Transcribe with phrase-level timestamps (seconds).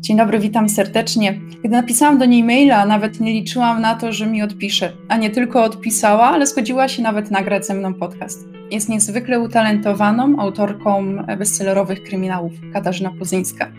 [0.00, 1.40] Dzień dobry, witam serdecznie.
[1.60, 4.92] Gdy napisałam do niej maila, nawet nie liczyłam na to, że mi odpisze.
[5.08, 8.48] A nie tylko odpisała, ale zgodziła się nawet nagrać ze mną podcast.
[8.70, 13.72] Jest niezwykle utalentowaną autorką bestsellerowych kryminałów, Katarzyna Puzyńska.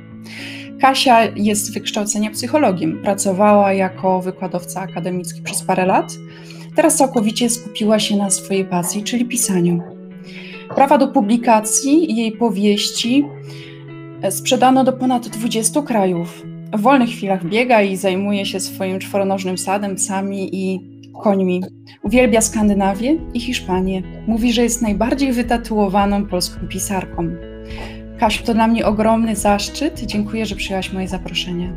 [0.82, 3.02] Kasia jest wykształcenia psychologiem.
[3.02, 6.14] Pracowała jako wykładowca akademicki przez parę lat.
[6.76, 9.82] Teraz całkowicie skupiła się na swojej pasji, czyli pisaniu.
[10.76, 13.26] Prawa do publikacji jej powieści
[14.32, 16.44] sprzedano do ponad 20 krajów.
[16.74, 20.80] W wolnych chwilach biega i zajmuje się swoim czworonożnym sadem, psami i
[21.24, 21.64] końmi.
[22.04, 24.04] Uwielbia Skandynawię i Hiszpanię.
[24.28, 27.30] Mówi, że jest najbardziej wytatuowaną polską pisarką.
[28.20, 30.02] Kasiu, to dla mnie ogromny zaszczyt.
[30.02, 31.76] Dziękuję, że przyjęłaś moje zaproszenie.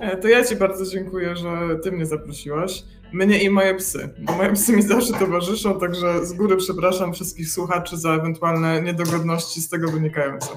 [0.00, 2.82] E, to ja Ci bardzo dziękuję, że Ty mnie zaprosiłaś.
[3.12, 4.14] Mnie i moje psy.
[4.18, 9.60] Bo moje psy mi zawsze towarzyszą, także z góry przepraszam wszystkich słuchaczy za ewentualne niedogodności
[9.60, 10.48] z tego wynikające.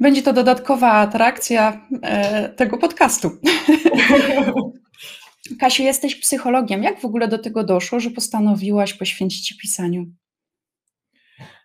[0.00, 3.30] Będzie to dodatkowa atrakcja e, tego podcastu.
[5.60, 6.82] Kasiu, jesteś psychologiem.
[6.82, 10.06] Jak w ogóle do tego doszło, że postanowiłaś poświęcić pisaniu?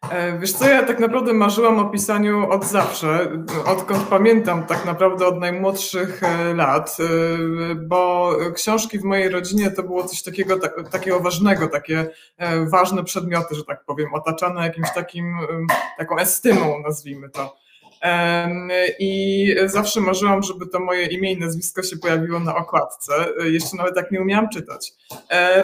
[0.02, 3.32] E, wiesz co, ja tak naprawdę marzyłam o pisaniu od zawsze,
[3.66, 9.84] odkąd pamiętam tak naprawdę od najmłodszych e, lat, e, bo książki w mojej rodzinie to
[9.84, 12.10] było coś takiego, tak, takiego ważnego, takie
[12.72, 15.38] ważne przedmioty, że tak powiem, otaczane jakimś takim,
[15.98, 17.56] taką estymą, nazwijmy to.
[19.00, 23.14] I zawsze marzyłam, żeby to moje imię i nazwisko się pojawiło na okładce.
[23.44, 24.94] Jeszcze nawet tak nie umiałam czytać.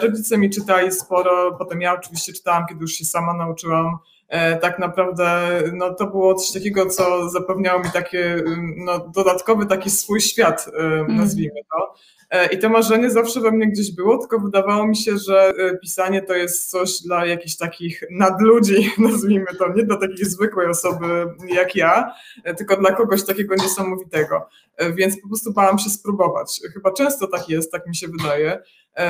[0.02, 3.98] Rodzice mi czytali sporo, potem ja oczywiście czytałam, kiedy już się sama nauczyłam.
[4.28, 8.44] E, tak naprawdę no, to było coś takiego, co zapewniało mi takie,
[8.76, 11.16] no, dodatkowy taki swój świat, e, mhm.
[11.18, 11.94] nazwijmy to.
[12.30, 16.22] E, I to marzenie zawsze we mnie gdzieś było, tylko wydawało mi się, że pisanie
[16.22, 21.76] to jest coś dla jakichś takich nadludzi, nazwijmy to, nie dla takiej zwykłej osoby jak
[21.76, 22.12] ja,
[22.56, 24.48] tylko dla kogoś takiego niesamowitego.
[24.94, 26.60] Więc po prostu bałam się spróbować.
[26.74, 28.62] Chyba często tak jest, tak mi się wydaje,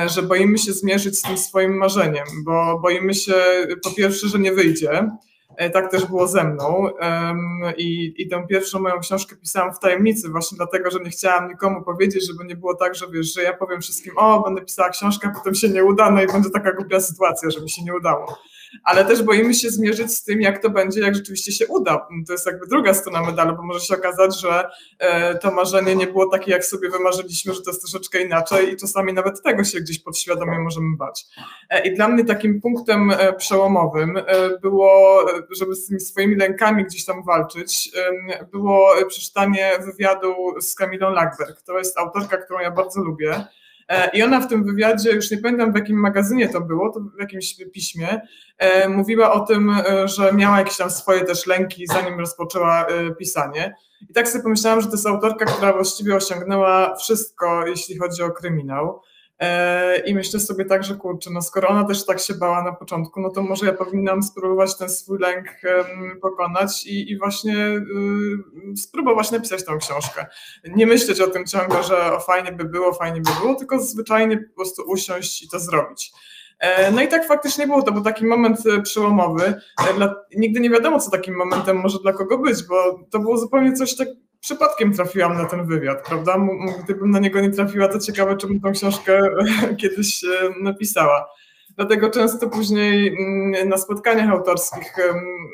[0.07, 3.33] że boimy się zmierzyć z tym swoim marzeniem, bo boimy się
[3.83, 5.09] po pierwsze, że nie wyjdzie.
[5.57, 6.89] E, tak też było ze mną.
[7.77, 11.83] I, I tę pierwszą moją książkę pisałam w tajemnicy, właśnie dlatego, że nie chciałam nikomu
[11.83, 15.27] powiedzieć, żeby nie było tak, że wiesz, że ja powiem wszystkim, o, będę pisała książkę,
[15.27, 17.95] a potem się nie uda, no i będzie taka głupia sytuacja, że mi się nie
[17.95, 18.37] udało
[18.83, 22.07] ale też boimy się zmierzyć z tym, jak to będzie, jak rzeczywiście się uda.
[22.27, 24.69] To jest jakby druga strona medalu, bo może się okazać, że
[24.99, 28.77] e, to marzenie nie było takie, jak sobie wymarzyliśmy, że to jest troszeczkę inaczej i
[28.77, 31.25] czasami nawet tego się gdzieś podświadomie możemy bać.
[31.69, 34.19] E, I dla mnie takim punktem e, przełomowym
[34.61, 37.91] było, żeby z tymi swoimi lękami gdzieś tam walczyć,
[38.51, 41.61] było przeczytanie wywiadu z Kamilą Lackberg.
[41.61, 43.47] To jest autorka, którą ja bardzo lubię.
[43.87, 46.99] E, I ona w tym wywiadzie, już nie pamiętam w jakim magazynie to było, to
[46.99, 48.21] w jakimś piśmie,
[48.57, 52.85] e, mówiła o tym, e, że miała jakieś tam swoje też lęki, zanim rozpoczęła
[53.19, 53.75] pisanie.
[54.09, 58.31] I tak sobie pomyślałam, że to jest autorka, która właściwie osiągnęła wszystko, jeśli chodzi o
[58.31, 59.01] kryminał.
[59.39, 62.71] E, I myślę sobie tak, że kurczę, no skoro ona też tak się bała na
[62.71, 65.47] początku, no to może ja powinnam spróbować ten swój lęk
[66.21, 70.25] pokonać i, i właśnie y, spróbować napisać tą książkę.
[70.75, 74.37] Nie myśleć o tym ciągle, że o fajnie by było, fajnie by było, tylko zwyczajnie
[74.37, 76.11] po prostu usiąść i to zrobić.
[76.59, 79.53] E, no i tak faktycznie było, to był taki moment e, przełomowy.
[79.95, 83.73] Dla, nigdy nie wiadomo, co takim momentem może dla kogo być, bo to było zupełnie
[83.73, 84.07] coś tak,
[84.39, 86.37] przypadkiem trafiłam na ten wywiad, prawda?
[86.83, 89.21] Gdybym na niego nie trafiła, to ciekawe, czy bym tą książkę
[89.81, 90.27] kiedyś e,
[90.61, 91.29] napisała.
[91.77, 94.95] Dlatego często później mm, na spotkaniach autorskich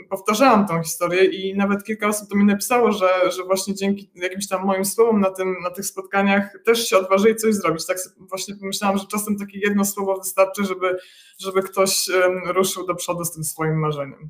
[0.09, 4.47] powtarzałam tą historię i nawet kilka osób do mnie napisało, że, że właśnie dzięki jakimś
[4.47, 7.85] tam moim słowom na, tym, na tych spotkaniach też się odważyli coś zrobić.
[7.85, 10.97] Tak właśnie pomyślałam, że czasem takie jedno słowo wystarczy, żeby,
[11.39, 12.09] żeby ktoś
[12.45, 14.29] ruszył do przodu z tym swoim marzeniem.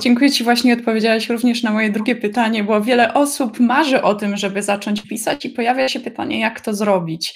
[0.00, 0.44] Dziękuję Ci.
[0.44, 5.02] Właśnie odpowiedziałaś również na moje drugie pytanie, bo wiele osób marzy o tym, żeby zacząć
[5.02, 7.34] pisać i pojawia się pytanie, jak to zrobić.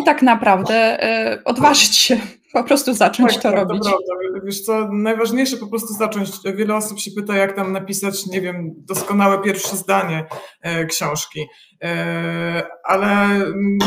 [0.00, 1.04] I tak naprawdę
[1.34, 2.20] y, odważyć się,
[2.52, 3.84] po prostu zacząć tak, to tak, robić.
[3.84, 4.40] To prawda.
[4.44, 6.30] Wiesz co, najważniejsze po prostu zacząć.
[6.54, 10.24] Wiele osób się pyta, jak tam napisać, nie wiem, doskonałe pierwsze zdanie
[10.62, 11.46] e, książki.
[11.82, 13.28] E, ale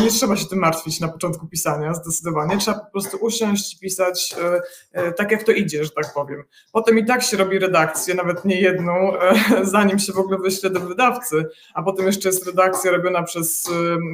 [0.01, 2.57] nie trzeba się tym martwić na początku pisania, zdecydowanie.
[2.57, 4.61] Trzeba po prostu usiąść i pisać e,
[4.91, 6.43] e, tak, jak to idzie, że tak powiem.
[6.71, 9.13] Potem i tak się robi redakcję, nawet nie jedną,
[9.63, 13.69] zanim się w ogóle wyśle do wydawcy, a potem jeszcze jest redakcja robiona przez,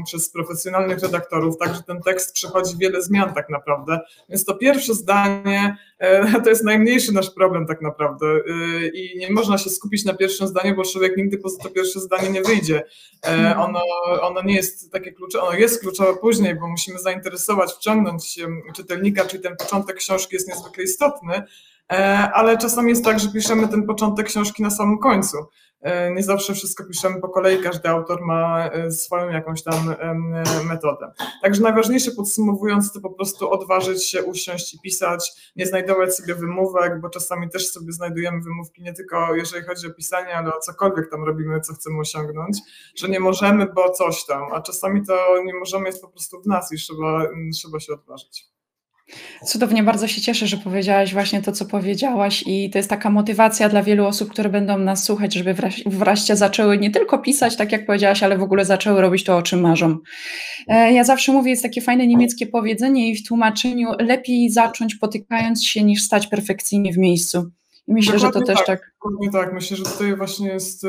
[0.05, 3.99] przez profesjonalnych redaktorów, także ten tekst przechodzi wiele zmian tak naprawdę.
[4.29, 5.77] Więc to pierwsze zdanie
[6.43, 8.25] to jest najmniejszy nasz problem tak naprawdę
[8.93, 12.29] i nie można się skupić na pierwszym zdaniu, bo człowiek nigdy poza to pierwsze zdanie
[12.29, 12.83] nie wyjdzie.
[13.57, 13.81] On ono,
[14.21, 18.39] ono nie jest takie kluczowe, ono jest kluczowe później, bo musimy zainteresować, wciągnąć
[18.75, 21.43] czytelnika, czyli ten początek książki jest niezwykle istotny,
[22.33, 25.37] ale czasami jest tak, że piszemy ten początek książki na samym końcu.
[25.81, 29.95] E, nie zawsze wszystko piszemy po kolei, każdy autor ma e, swoją jakąś tam
[30.67, 31.11] metodę.
[31.41, 37.01] Także najważniejsze podsumowując, to po prostu odważyć się, usiąść i pisać, nie znajdować sobie wymówek,
[37.01, 41.09] bo czasami też sobie znajdujemy wymówki nie tylko jeżeli chodzi o pisanie, ale o cokolwiek
[41.11, 42.57] tam robimy, co chcemy osiągnąć,
[42.95, 46.47] że nie możemy, bo coś tam, a czasami to nie możemy jest po prostu w
[46.47, 48.58] nas i trzeba, trzeba się odważyć.
[49.45, 53.69] Cudownie, bardzo się cieszę, że powiedziałaś właśnie to, co powiedziałaś, i to jest taka motywacja
[53.69, 57.85] dla wielu osób, które będą nas słuchać, żeby wreszcie zaczęły nie tylko pisać, tak jak
[57.85, 59.97] powiedziałaś, ale w ogóle zaczęły robić to, o czym marzą.
[60.67, 65.65] E, ja zawsze mówię, jest takie fajne niemieckie powiedzenie i w tłumaczeniu lepiej zacząć potykając
[65.65, 67.51] się, niż stać perfekcyjnie w miejscu.
[67.87, 68.67] I myślę, Dokładnie że to też tak.
[68.67, 68.91] tak.
[68.93, 69.53] Dokładnie tak.
[69.53, 70.85] Myślę, że tutaj właśnie jest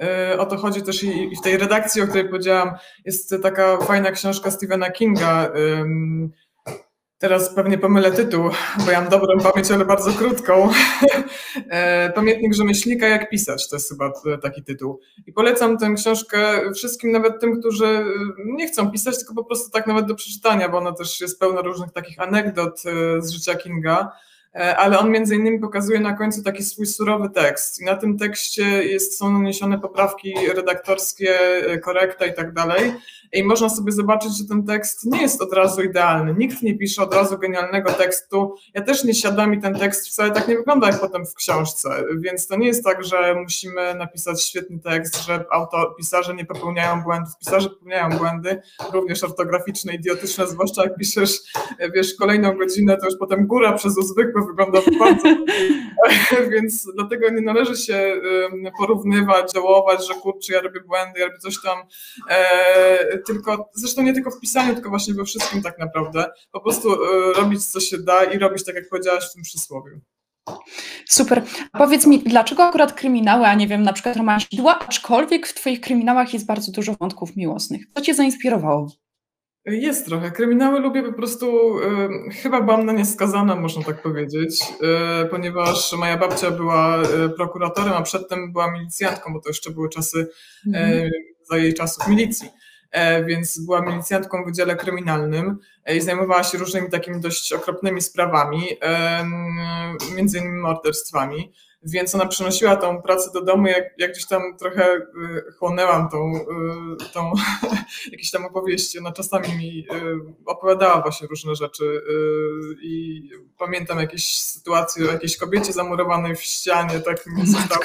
[0.00, 2.70] e, o to chodzi też i, w tej redakcji, o której powiedziałam,
[3.04, 5.52] jest taka fajna książka Stephena Kinga.
[7.20, 8.50] Teraz pewnie pomylę tytuł,
[8.86, 10.68] bo ja mam dobrą pamięć, ale bardzo krótką.
[11.70, 14.12] E, pamiętnik rzemieślnika, jak pisać, to jest chyba
[14.42, 15.00] taki tytuł.
[15.26, 18.04] I polecam tę książkę wszystkim, nawet tym, którzy
[18.44, 21.60] nie chcą pisać, tylko po prostu tak nawet do przeczytania, bo ona też jest pełna
[21.60, 24.12] różnych takich anegdot e, z życia Kinga.
[24.54, 28.18] E, ale on między innymi pokazuje na końcu taki swój surowy tekst i na tym
[28.18, 31.38] tekście jest, są naniesione poprawki redaktorskie,
[31.82, 32.92] korekta i tak dalej
[33.32, 36.34] i można sobie zobaczyć, że ten tekst nie jest od razu idealny.
[36.38, 38.54] Nikt nie pisze od razu genialnego tekstu.
[38.74, 42.04] Ja też nie siadam i ten tekst wcale tak nie wygląda jak potem w książce,
[42.16, 47.02] więc to nie jest tak, że musimy napisać świetny tekst, że auto, pisarze nie popełniają
[47.02, 47.38] błędów.
[47.38, 48.62] Pisarze popełniają błędy,
[48.92, 51.38] również ortograficzne, idiotyczne, zwłaszcza jak piszesz,
[51.94, 55.28] wiesz, kolejną godzinę, to już potem góra przez uzwykły wygląda bardzo.
[56.52, 58.20] więc dlatego nie należy się
[58.78, 61.78] porównywać, żałować, że kurczę, ja robię błędy, ja robię coś tam.
[62.30, 66.30] E, tylko, zresztą nie tylko w pisaniu, tylko właśnie we wszystkim tak naprawdę.
[66.52, 66.96] Po prostu e,
[67.36, 70.00] robić co się da i robić tak, jak powiedziałaś w tym przysłowiu.
[71.08, 71.42] Super.
[71.72, 76.32] Powiedz mi, dlaczego akurat kryminały, a nie wiem, na przykład romansidła, aczkolwiek w Twoich kryminałach
[76.32, 77.82] jest bardzo dużo wątków miłosnych.
[77.94, 78.88] Co Cię zainspirowało?
[79.64, 80.30] Jest trochę.
[80.30, 84.62] Kryminały lubię po prostu, y, chyba byłam na nie skazana, można tak powiedzieć,
[85.24, 89.88] y, ponieważ moja babcia była y, prokuratorem, a przedtem była milicjantką, bo to jeszcze były
[89.88, 90.28] czasy
[90.66, 91.10] mhm.
[91.50, 92.48] za jej czasów milicji.
[92.90, 98.00] E, więc była milicjantką w Wydziale Kryminalnym e, i zajmowała się różnymi takimi dość okropnymi
[98.00, 98.68] sprawami,
[100.14, 101.52] między innymi morderstwami
[101.82, 106.32] więc ona przynosiła tą pracę do domu, jak, jak gdzieś tam trochę y, chłonęłam tą,
[106.36, 107.32] y, tą
[108.12, 109.86] jakieś tam opowieści, ona czasami mi y,
[110.46, 112.02] opowiadała właśnie różne rzeczy
[112.82, 113.22] i
[113.58, 117.84] pamiętam jakieś sytuacje o jakiejś kobiecie zamurowanej w ścianie, tak mi zostało,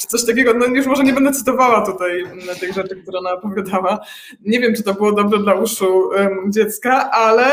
[0.00, 2.24] czy coś takiego, no już może nie będę cytowała tutaj
[2.60, 3.98] tych rzeczy, które ona opowiadała.
[4.40, 6.10] Nie wiem, czy to było dobre dla uszu
[6.48, 7.44] dziecka, ale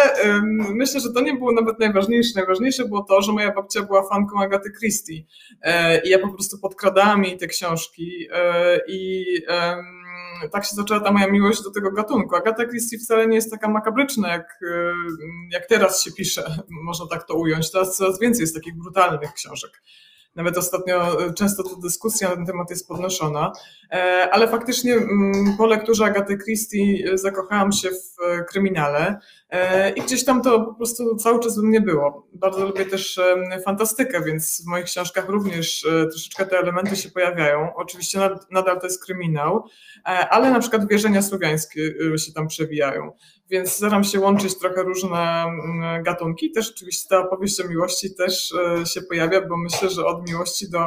[0.70, 2.32] myślę, że to nie było nawet najważniejsze.
[2.36, 5.24] Najważniejsze było to, że moja babcia była fanką Agaty Christie
[6.04, 9.26] I ja po prostu podkradałam jej te książki e, i
[10.52, 12.36] tak się zaczęła ta moja miłość do tego gatunku.
[12.36, 14.94] Agata Christie wcale nie jest taka makabryczna, jak, e,
[15.52, 17.72] jak teraz się pisze, można tak to ująć.
[17.72, 19.82] Teraz coraz więcej jest takich brutalnych książek.
[20.36, 23.52] Nawet ostatnio często ta dyskusja na ten temat jest podnoszona,
[24.32, 29.20] ale faktycznie mm, po lekturze Agaty Christie zakochałam się w kryminale.
[29.52, 32.28] E, I gdzieś tam to po prostu cały czas by mnie było.
[32.34, 33.20] Bardzo lubię też
[33.66, 37.76] fantastykę, więc w moich książkach również e, troszeczkę te elementy się pojawiają.
[37.76, 38.20] Oczywiście
[38.52, 39.66] nadal to jest kryminał,
[40.06, 41.82] e, ale na przykład wierzenia słowiańskie
[42.18, 43.12] się tam przewijają.
[43.52, 45.46] Więc staram się łączyć trochę różne
[46.04, 46.52] gatunki.
[46.52, 48.54] Też oczywiście ta opowieść o miłości też
[48.86, 50.80] się pojawia, bo myślę, że od miłości do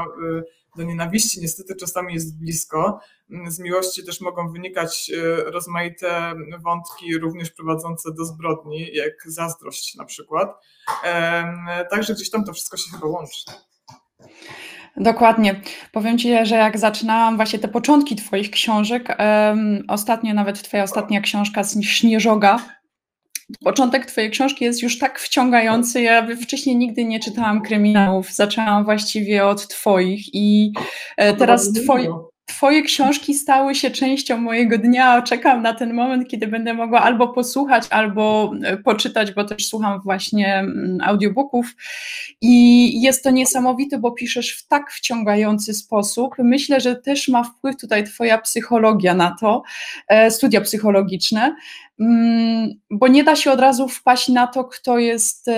[0.77, 3.01] do nienawiści niestety czasami jest blisko.
[3.49, 10.05] Z miłości też mogą wynikać e, rozmaite wątki, również prowadzące do zbrodni, jak zazdrość na
[10.05, 10.51] przykład.
[11.91, 13.45] Także gdzieś tam to wszystko się chyba łączy.
[14.97, 15.61] Dokładnie.
[15.93, 19.17] Powiem Ci, że jak zaczynałam właśnie te początki Twoich książek,
[19.89, 22.59] ostatnio nawet Twoja ostatnia książka z Śnieżoga,
[23.65, 26.03] Początek Twojej książki jest już tak wciągający.
[26.03, 28.33] Ja wcześniej nigdy nie czytałam kryminałów.
[28.33, 30.73] Zaczęłam właściwie od Twoich i
[31.17, 32.09] e, teraz Twoje,
[32.47, 35.23] Twoje książki stały się częścią mojego dnia.
[35.23, 40.01] Czekam na ten moment, kiedy będę mogła albo posłuchać, albo e, poczytać, bo też słucham
[40.01, 41.67] właśnie mm, audiobooków.
[42.41, 46.35] I jest to niesamowite, bo piszesz w tak wciągający sposób.
[46.39, 49.63] Myślę, że też ma wpływ tutaj Twoja psychologia na to,
[50.09, 51.57] e, studia psychologiczne,
[52.01, 55.51] mm, bo nie da się od razu wpaść na to, kto jest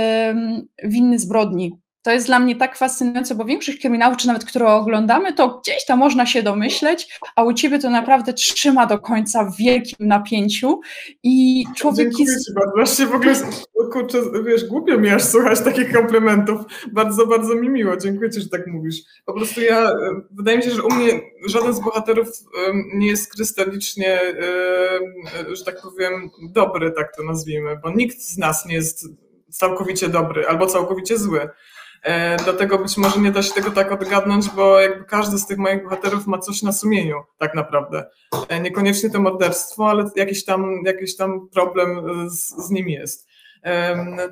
[0.85, 5.33] winny zbrodni To jest dla mnie tak fascynujące, bo większość kryminałów, czy nawet które oglądamy,
[5.33, 9.57] to gdzieś tam można się domyśleć, a u ciebie to naprawdę trzyma do końca w
[9.57, 10.81] wielkim napięciu
[11.23, 12.47] i człowiek Dziękuję jest...
[12.47, 13.07] Ci bardzo.
[13.07, 13.35] W ogóle,
[13.93, 16.61] kurczę, wiesz, głupio mi aż słuchać takich komplementów.
[16.93, 17.97] Bardzo, bardzo mi miło.
[17.97, 18.97] Dziękuję Ci, że tak mówisz.
[19.25, 19.95] Po prostu ja, e,
[20.31, 22.29] wydaje mi się, że u mnie żaden z bohaterów
[22.95, 24.21] nie jest krystalicznie,
[25.53, 29.09] że tak powiem, dobry, tak to nazwijmy, bo nikt z nas nie jest
[29.51, 31.49] całkowicie dobry albo całkowicie zły.
[32.07, 35.59] E, Dlatego być może nie da się tego tak odgadnąć, bo jakby każdy z tych
[35.59, 38.07] moich bohaterów ma coś na sumieniu, tak naprawdę.
[38.49, 43.29] E, Niekoniecznie to morderstwo, ale jakiś tam, jakiś tam problem e, z, z nim jest.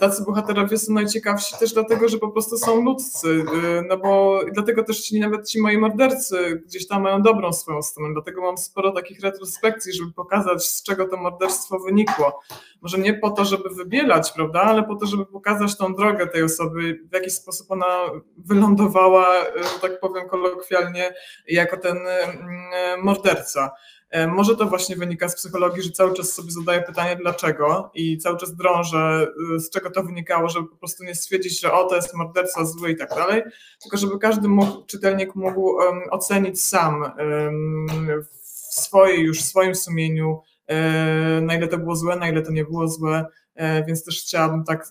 [0.00, 3.44] Tacy bohaterowie są najciekawsi też dlatego, że po prostu są ludzcy, y,
[3.88, 8.12] no bo dlatego też ci, nawet ci moi mordercy gdzieś tam mają dobrą swoją stronę,
[8.12, 12.40] dlatego mam sporo takich retrospekcji, żeby pokazać z czego to morderstwo wynikło.
[12.82, 16.42] Może nie po to, żeby wybielać, prawda, ale po to, żeby pokazać tą drogę tej
[16.42, 17.96] osoby, w jaki sposób ona
[18.36, 21.14] wylądowała, y, że tak powiem kolokwialnie,
[21.48, 23.70] jako ten mm, morderca.
[24.10, 27.90] E, Może to właśnie wynika z psychologii, że cały czas sobie zadaję pytanie dlaczego?
[27.94, 31.72] I cały czas drążę, y, z czego to wynikało, żeby po prostu nie stwierdzić, że
[31.72, 33.42] o, to jest morderca zły i tak dalej,
[33.82, 37.86] tylko żeby każdy mógł, czytelnik mógł em, ocenić sam em,
[38.32, 42.52] w swojej, już w swoim sumieniu, e, na ile to było złe, na ile to
[42.52, 44.88] nie było złe, e, więc też chciałabym tak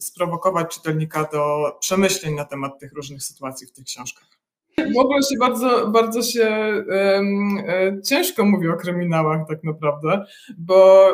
[0.00, 4.39] sprowokować czytelnika do przemyśleń na temat tych różnych sytuacji w tych książkach.
[4.94, 7.22] W ogóle się bardzo, bardzo się e,
[8.04, 10.24] ciężko mówi o kryminałach tak naprawdę,
[10.58, 11.06] bo,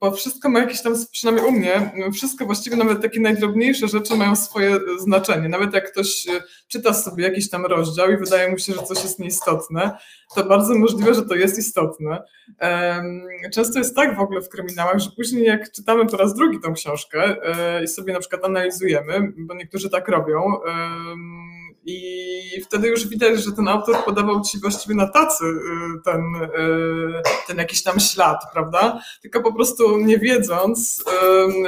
[0.00, 4.36] bo wszystko ma jakieś tam, przynajmniej u mnie, wszystko właściwie, nawet takie najdrobniejsze rzeczy mają
[4.36, 5.48] swoje znaczenie.
[5.48, 6.30] Nawet jak ktoś e,
[6.68, 9.98] czyta sobie jakiś tam rozdział i wydaje mu się, że coś jest nieistotne,
[10.34, 12.22] to bardzo możliwe, że to jest istotne.
[12.58, 16.60] Em, Często jest tak w ogóle w kryminałach, że później jak czytamy po raz drugi
[16.60, 21.53] tą książkę e, i sobie na przykład analizujemy, bo niektórzy tak robią, em,
[21.86, 27.22] i wtedy już widać, że ten autor podawał ci właściwie na tacy y, ten, y,
[27.46, 29.00] ten jakiś tam ślad, prawda?
[29.22, 31.04] Tylko po prostu nie wiedząc,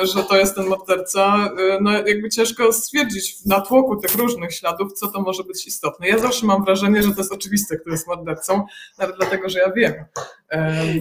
[0.03, 4.93] y, że to jest ten morderca, no jakby ciężko stwierdzić w natłoku tych różnych śladów,
[4.93, 6.09] co to może być istotne.
[6.09, 8.67] Ja zawsze mam wrażenie, że to jest oczywiste, kto jest mordercą,
[8.99, 9.95] nawet dlatego, że ja wiem.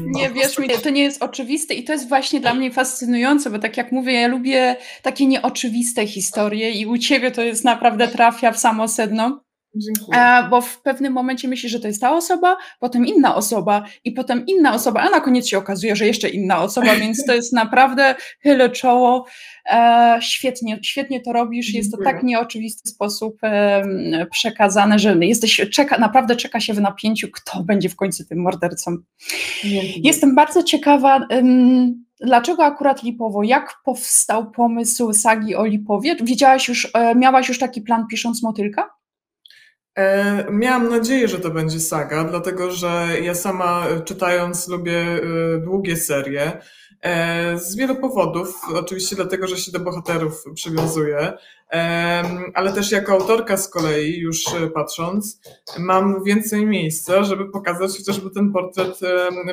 [0.06, 3.60] Nie, wierz mi, to nie jest oczywiste i to jest właśnie dla mnie fascynujące, bo
[3.60, 8.52] tak jak mówię, ja lubię takie nieoczywiste historie i u ciebie to jest naprawdę trafia
[8.52, 9.45] w samo sedno.
[9.76, 10.20] Dziękuję.
[10.20, 14.12] E, bo w pewnym momencie myślisz, że to jest ta osoba, potem inna osoba i
[14.12, 17.54] potem inna osoba, a na koniec się okazuje, że jeszcze inna osoba, więc to jest
[17.54, 19.26] naprawdę chylę czoło.
[19.66, 23.38] E, świetnie, świetnie to robisz, jest to tak nieoczywisty sposób
[24.32, 28.98] przekazane, że jesteś, czeka, naprawdę czeka się w napięciu, kto będzie w końcu tym mordercą.
[30.04, 31.28] Jestem bardzo ciekawa,
[32.20, 33.44] dlaczego akurat Lipowo?
[33.44, 36.16] Jak powstał pomysł sagi o Lipowie?
[36.24, 38.90] Wiedziałaś już, e, miałaś już taki plan pisząc Motylka?
[39.96, 45.22] E, Miałam nadzieję, że to będzie saga, dlatego że ja sama e, czytając lubię e,
[45.58, 46.62] długie serie.
[47.56, 51.34] Z wielu powodów, oczywiście dlatego, że się do bohaterów przywiązuję,
[52.54, 55.42] ale też jako autorka z kolei, już e, patrząc,
[55.80, 59.00] mam więcej miejsca, żeby pokazać chociażby ten portret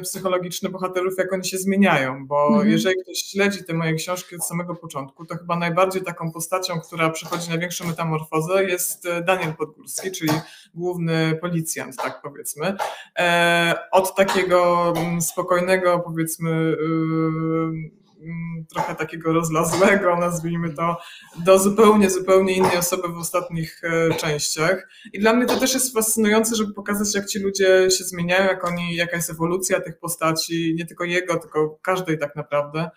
[0.02, 2.69] psychologiczny bohaterów, jak oni się zmieniają, bo Mhm.
[2.71, 7.11] jeżeli ktoś śledzi te moje książki od samego początku, to chyba najbardziej taką postacią, która
[7.11, 10.31] przechodzi największą metamorfozę jest e, Daniel Podgórski, czyli
[10.75, 12.76] główny policjant, tak powiedzmy.
[13.19, 16.76] E, Od takiego mm, spokojnego, powiedzmy,
[18.73, 20.97] trochę takiego rozlazłego, nazwijmy to,
[21.45, 24.88] do zupełnie, zupełnie innej osoby w ostatnich e, częściach.
[25.12, 28.64] I dla mnie to też jest fascynujące, żeby pokazać, jak ci ludzie się zmieniają, jak
[28.64, 32.91] oni, jaka jest ewolucja tych postaci, nie tylko jego, tylko każdej tak naprawdę.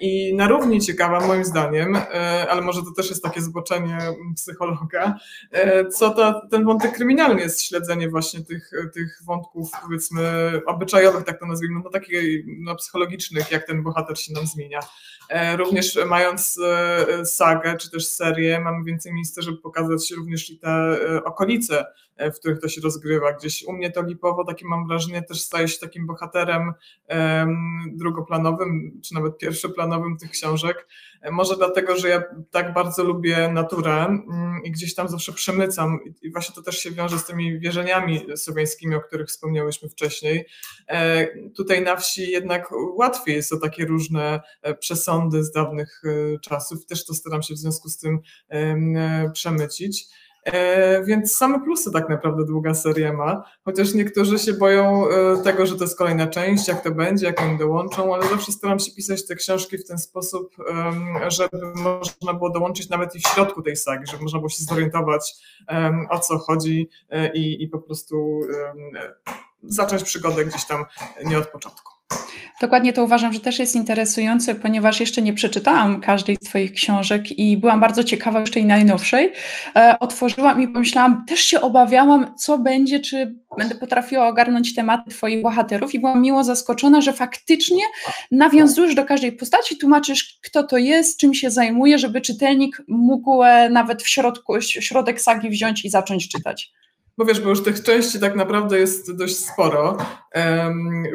[0.00, 3.98] I na równi ciekawa moim zdaniem, e, ale może to też jest takie zboczenie
[4.34, 5.18] psychologa,
[5.52, 11.40] e, co to, ten wątek kryminalny jest śledzenie właśnie tych, tych wątków powiedzmy obyczajowych, tak
[11.40, 14.80] to nazwijmy, no takich no, psychologicznych, jak ten bohater się nam zmienia.
[15.28, 20.58] E, Również mając e, sagę czy też serię, mamy więcej miejsca, żeby pokazać również i
[20.58, 21.86] te e, okolice,
[22.18, 23.32] w których to się rozgrywa.
[23.32, 26.72] Gdzieś u mnie to Lipowo, takie mam wrażenie, też staje się takim bohaterem
[27.06, 27.56] em,
[27.92, 30.86] drugoplanowym, czy nawet pierwszoplanowym tych książek.
[31.32, 36.30] Może dlatego, że ja tak bardzo lubię naturę mm, i gdzieś tam zawsze przemycam i-
[36.32, 40.46] właśnie to też się wiąże z tymi wierzeniami słowiańskimi, o których wspomniałyśmy wcześniej.
[40.88, 46.38] E, Tutaj na wsi jednak łatwiej jest o takie różne e, przesądy z dawnych e,
[46.38, 46.86] czasów.
[46.86, 48.18] Też to staram się w związku z tym
[48.48, 48.94] em,
[49.32, 50.06] przemycić.
[50.46, 55.66] E, więc same plusy tak naprawdę długa seria ma, chociaż niektórzy się boją e, tego,
[55.66, 58.92] że to jest kolejna część, jak to będzie, jak oni dołączą, ale zawsze staram się
[58.92, 60.56] pisać te książki w ten sposób,
[61.28, 65.34] żeby można było dołączyć nawet i w środku tej sagi, żeby można było się zorientować
[66.10, 68.40] o co chodzi e, i, i po prostu
[69.62, 70.84] zacząć przygodę gdzieś tam
[71.24, 71.95] nie od początku.
[72.60, 77.38] Dokładnie to uważam, że też jest interesujące, ponieważ jeszcze nie przeczytałam każdej z Twoich książek
[77.38, 79.32] i byłam bardzo ciekawa już tej najnowszej.
[79.76, 85.42] E, otworzyłam i pomyślałam, też się obawiałam, co będzie, czy będę potrafiła ogarnąć tematy Twoich
[85.42, 87.82] bohaterów i byłam miło zaskoczona, że faktycznie
[88.30, 93.70] nawiązujesz do każdej postaci, tłumaczysz, kto to jest, czym się zajmuje, żeby czytelnik mógł e,
[93.70, 96.72] nawet w środku, środek sagi wziąć i zacząć czytać.
[97.18, 99.96] Bo wiesz, bo już tych części tak naprawdę jest dość sporo.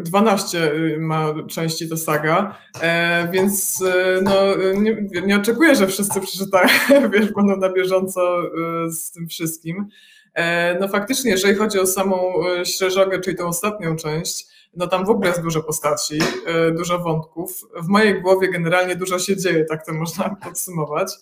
[0.02, 6.22] 12 y, ma części ta saga, e, więc y, no, nie, nie oczekuję, że wszyscy
[6.22, 6.70] przeczytają,
[7.14, 9.88] wiesz, będą na bieżąco y, z tym wszystkim.
[10.34, 15.10] E, no faktycznie, jeżeli chodzi o samą Śreżogę, czyli tą ostatnią część, no tam w
[15.10, 17.62] ogóle jest dużo postaci, e, dużo wątków.
[17.76, 21.14] W mojej głowie generalnie dużo się dzieje, tak to można podsumować.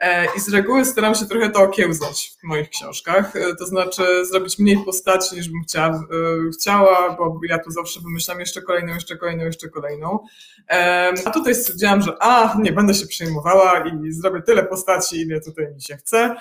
[0.00, 4.26] E, I z reguły staram się trochę to okiełzać w moich książkach, e, to znaczy
[4.26, 5.62] zrobić mniej postaci niż bym
[6.52, 10.18] chciała, bo ja tu zawsze wymyślam jeszcze kolejną, jeszcze kolejną, jeszcze kolejną.
[11.24, 15.74] A tutaj stwierdziłam, że a, nie będę się przejmowała i zrobię tyle postaci, ile tutaj
[15.74, 16.36] mi się chce.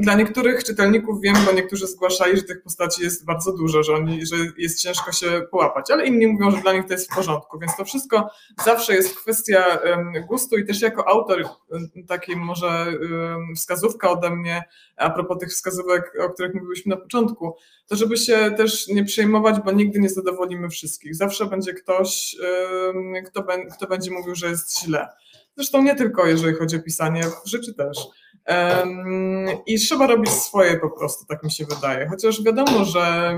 [0.00, 4.26] Dla niektórych czytelników wiem, bo niektórzy zgłaszali, że tych postaci jest bardzo dużo, że, oni,
[4.26, 7.58] że jest ciężko się połapać, ale inni mówią, że dla nich to jest w porządku,
[7.58, 8.30] więc to wszystko
[8.64, 9.78] zawsze jest kwestia
[10.28, 11.44] gustu i też jako autor
[12.08, 12.86] taki może
[13.56, 14.64] wskazówka ode mnie
[14.96, 17.56] a propos tych wskazówek, o których mówiliśmy na początku,
[17.86, 21.14] to żeby się też nie przejmować, bo nigdy nie zadowolimy wszystkich.
[21.14, 22.36] Zawsze będzie ktoś,
[23.26, 23.44] kto,
[23.76, 25.08] kto będzie mówił, że jest źle.
[25.56, 27.98] Zresztą nie tylko jeżeli chodzi o pisanie, w życiu też.
[29.66, 32.08] I trzeba robić swoje po prostu, tak mi się wydaje.
[32.08, 33.34] Chociaż wiadomo, że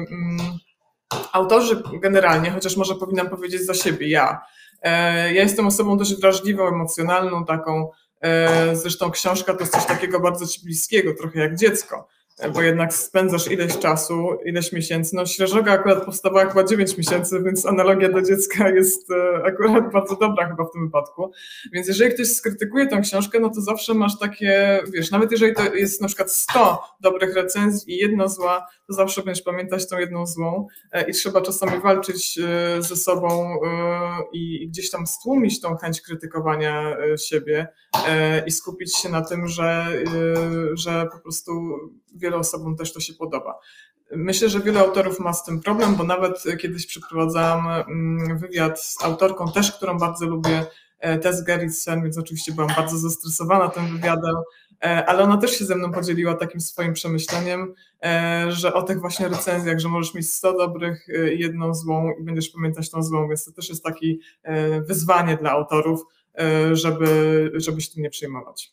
[1.32, 4.40] autorzy generalnie, chociaż może powinnam powiedzieć za siebie, ja.
[4.82, 7.90] E, ja jestem osobą dość wrażliwą, emocjonalną, taką.
[8.20, 12.08] E, zresztą książka to jest coś takiego bardzo ci bliskiego, trochę jak dziecko
[12.54, 15.16] bo jednak spędzasz ileś czasu, ileś miesięcy.
[15.16, 20.16] No Śreżoga akurat powstawała chyba 9 miesięcy, więc analogia do dziecka jest e, akurat bardzo
[20.16, 21.32] dobra chyba w tym wypadku.
[21.72, 25.74] Więc jeżeli ktoś skrytykuje tę książkę, no to zawsze masz takie, wiesz, nawet jeżeli to
[25.74, 30.26] jest na przykład 100 dobrych recenzji i jedna zła, to zawsze będziesz pamiętać tą jedną
[30.26, 33.56] złą e, i trzeba czasami walczyć e, ze sobą
[34.32, 37.68] i gdzieś tam stłumić tą chęć krytykowania siebie
[38.46, 39.86] i skupić się na tym, że,
[40.74, 41.52] że po prostu
[42.14, 43.58] wielu osobom też to się podoba.
[44.16, 49.04] Myślę, że wiele autorów ma z tym problem, bo nawet kiedyś przeprowadzałam mm, wywiad z
[49.04, 50.66] autorką też, którą bardzo lubię,
[50.98, 54.36] e, Tess Gerritsen, więc oczywiście byłam bardzo zestresowana tym wywiadem,
[54.84, 59.00] e, ale ona też się ze mną podzieliła takim swoim przemyśleniem, e, że o tych
[59.00, 63.28] właśnie recenzjach, że możesz mieć 100 dobrych i jedną złą i będziesz pamiętać tą złą,
[63.28, 64.06] więc to też jest takie
[64.80, 66.00] wyzwanie dla autorów,
[66.72, 68.72] żeby, żeby się tym nie przejmować.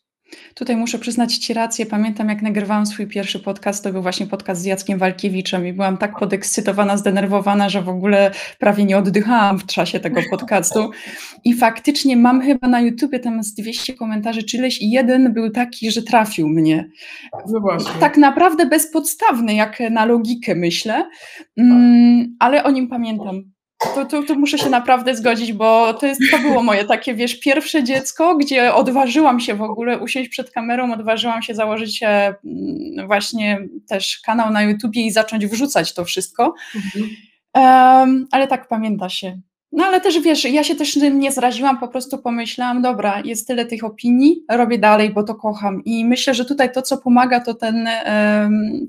[0.53, 1.85] Tutaj muszę przyznać Ci rację.
[1.85, 5.97] Pamiętam, jak nagrywałam swój pierwszy podcast, to był właśnie podcast z Jackiem Walkiewiczem i byłam
[5.97, 10.91] tak podekscytowana, zdenerwowana, że w ogóle prawie nie oddychałam w czasie tego podcastu.
[11.43, 15.91] I faktycznie mam chyba na YouTubie tam z 200 komentarzy czyleś i jeden był taki,
[15.91, 16.89] że trafił mnie.
[17.47, 17.77] No.
[17.99, 21.09] Tak naprawdę bezpodstawny, jak na logikę myślę,
[21.57, 26.21] mm, ale o nim pamiętam to, to, to, muszę się naprawdę zgodzić, bo to, jest,
[26.31, 30.93] to było moje takie, wiesz, pierwsze dziecko, gdzie odważyłam się w ogóle usiąść przed kamerą,
[30.93, 32.37] odważyłam się założyć mm,
[33.07, 36.53] właśnie też kanał na YouTubie i zacząć wrzucać to wszystko.
[36.75, 37.09] Mhm.
[37.53, 39.39] Um, ale tak pamięta się.
[39.71, 43.47] No ale też wiesz, ja się też tym nie zraziłam, po prostu pomyślałam, dobra, jest
[43.47, 45.83] tyle tych opinii, robię dalej, bo to kocham.
[45.85, 47.87] I myślę, że tutaj to, co pomaga, to ten,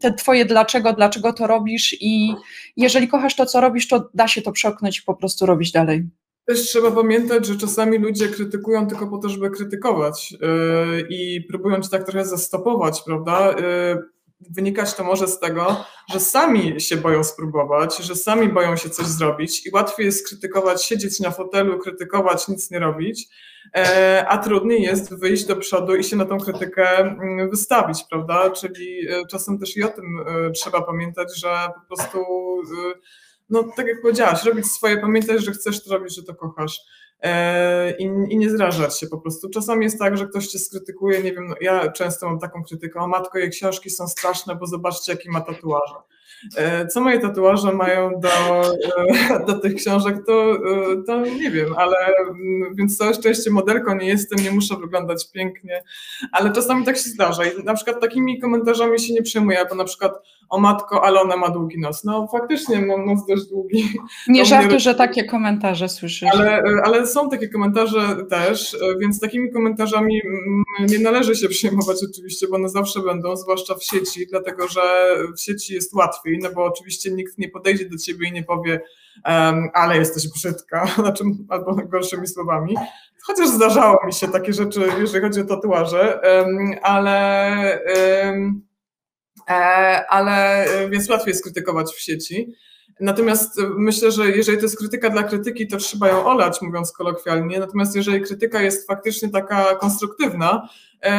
[0.01, 2.35] te twoje dlaczego, dlaczego to robisz i
[2.77, 6.05] jeżeli kochasz to, co robisz, to da się to przeoknąć i po prostu robić dalej.
[6.45, 10.39] Też trzeba pamiętać, że czasami ludzie krytykują tylko po to, żeby krytykować yy,
[11.11, 13.51] i próbują cię tak trochę zastopować, prawda?
[13.51, 14.03] Yy,
[14.41, 19.07] wynikać to może z tego, że sami się boją spróbować, że sami boją się coś
[19.07, 23.29] zrobić i łatwiej jest krytykować, siedzieć na fotelu, krytykować, nic nie robić,
[23.77, 28.51] e, a trudniej jest wyjść do przodu i się na tą krytykę mm, wystawić, prawda?
[28.51, 32.19] Czyli e, czasem też i o tym e, trzeba pamiętać, że po prostu,
[33.51, 36.81] no tak jak powiedziałaś, robić swoje, pamiętać, że chcesz to robić, że to kochasz.
[37.23, 39.49] E, i, i, nie zrażać się po prostu.
[39.51, 43.01] Czasami jest tak, że ktoś cię skrytykuje, nie wiem, no, ja często mam taką krytykę,
[43.01, 45.95] o matko, jej książki są straszne, bo zobaczcie, jaki ma tatuaże.
[46.57, 50.57] E, co moje tatuaże mają do, e, do tych książek, to, e,
[51.07, 55.83] to nie wiem, ale mm, więc całe szczęście modelką nie jestem, nie muszę wyglądać pięknie,
[56.33, 59.85] ale czasami tak się zdarza i na przykład takimi komentarzami się nie przejmuję, bo na
[59.85, 60.13] przykład
[60.51, 62.05] o matko, ale ona ma długi nos.
[62.05, 63.89] No faktycznie mam nos dość długi.
[64.29, 66.29] Nie żartuję, że takie komentarze słyszysz.
[66.33, 72.47] Ale, ale są takie komentarze też, więc takimi komentarzami mm, nie należy się przejmować oczywiście,
[72.49, 74.81] bo one zawsze będą, zwłaszcza w sieci, dlatego że
[75.37, 78.81] w sieci jest łatwiej, no bo oczywiście nikt nie podejdzie do ciebie i nie powie
[79.27, 82.75] um, ale jesteś brzydka, znaczy, albo gorszymi słowami.
[83.27, 87.79] Chociaż zdarzało mi się takie rzeczy, jeżeli chodzi o tatuaże, um, ale
[88.27, 88.63] um,
[90.09, 92.55] ale e, więc łatwiej jest krytykować w sieci.
[93.01, 96.93] Natomiast e, myślę, że jeżeli to jest krytyka dla krytyki, to trzeba ją olać, mówiąc
[96.93, 97.59] kolokwialnie.
[97.59, 100.69] Natomiast jeżeli krytyka jest faktycznie taka konstruktywna,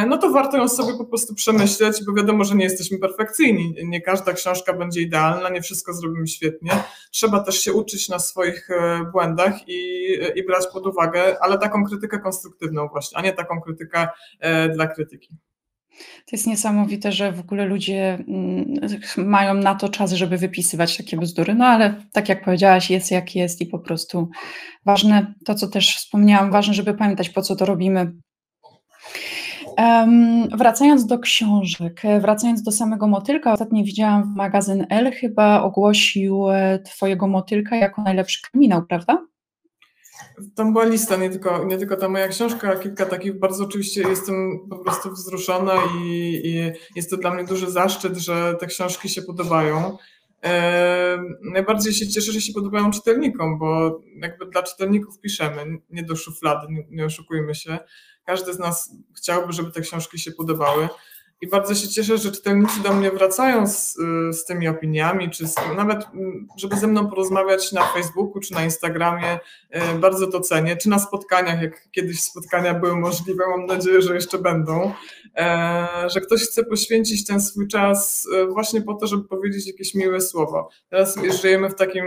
[0.06, 3.74] no to warto ją sobie po prostu przemyśleć, bo wiadomo, że nie jesteśmy perfekcyjni.
[3.84, 6.70] Nie każda książka będzie idealna, nie wszystko zrobimy świetnie.
[7.10, 8.68] Trzeba też się uczyć na swoich
[9.12, 14.08] błędach i, i brać pod uwagę, ale taką krytykę konstruktywną właśnie, a nie taką krytykę
[14.74, 15.36] dla krytyki.
[15.98, 18.80] To jest niesamowite, że w ogóle ludzie mm,
[19.16, 23.36] mają na to czas, żeby wypisywać takie bzdury, no ale tak jak powiedziałaś, jest jak
[23.36, 24.28] jest i po prostu
[24.86, 28.12] ważne, to co też wspomniałam, ważne, żeby pamiętać, po co to robimy.
[29.78, 36.50] Um, wracając do książek, wracając do samego motylka, ostatnio widziałam w magazyn L chyba ogłosił
[36.50, 39.31] e, Twojego motylka jako najlepszy kryminał, prawda?
[40.54, 43.38] Tam była lista, nie tylko, nie tylko ta moja książka, a kilka takich.
[43.38, 48.54] Bardzo oczywiście jestem po prostu wzruszona i, i jest to dla mnie duży zaszczyt, że
[48.60, 49.98] te książki się podobają.
[51.42, 56.66] Najbardziej się cieszę, że się podobają czytelnikom, bo jakby dla czytelników piszemy, nie do szuflady,
[56.72, 57.78] nie, nie oszukujmy się.
[58.24, 60.88] Każdy z nas chciałby, żeby te książki się podobały.
[61.42, 63.94] I bardzo się cieszę, że czytelnicy do mnie wracają z,
[64.30, 66.06] z tymi opiniami, czy z, nawet,
[66.56, 69.38] żeby ze mną porozmawiać na Facebooku czy na Instagramie.
[69.70, 70.76] E, bardzo to cenię.
[70.76, 74.92] Czy na spotkaniach, jak kiedyś spotkania były możliwe, mam nadzieję, że jeszcze będą.
[75.36, 79.94] E, że ktoś chce poświęcić ten swój czas e, właśnie po to, żeby powiedzieć jakieś
[79.94, 80.68] miłe słowo.
[80.90, 82.04] Teraz żyjemy w takim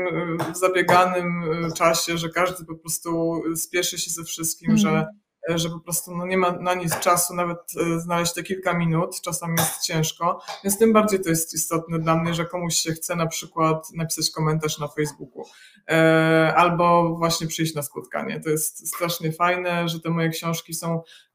[0.54, 1.43] zabieganym
[1.78, 4.78] czasie, że każdy po prostu spieszy się ze wszystkim, mm.
[4.78, 8.43] że mhm że po prostu no, nie ma na nic czasu, nawet e, znaleźć te
[8.43, 12.75] kilka minut, czasami jest ciężko, więc tym bardziej to jest istotne dla mnie, że komuś
[12.75, 15.43] się chce na przykład napisać komentarz na Facebooku
[15.89, 18.39] e, albo właśnie przyjść na spotkanie.
[18.39, 21.01] To jest strasznie fajne, że te moje książki są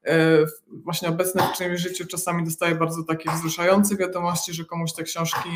[0.67, 5.49] właśnie obecne w czyimś życiu czasami dostaję bardzo takie wzruszające wiadomości, że komuś te książki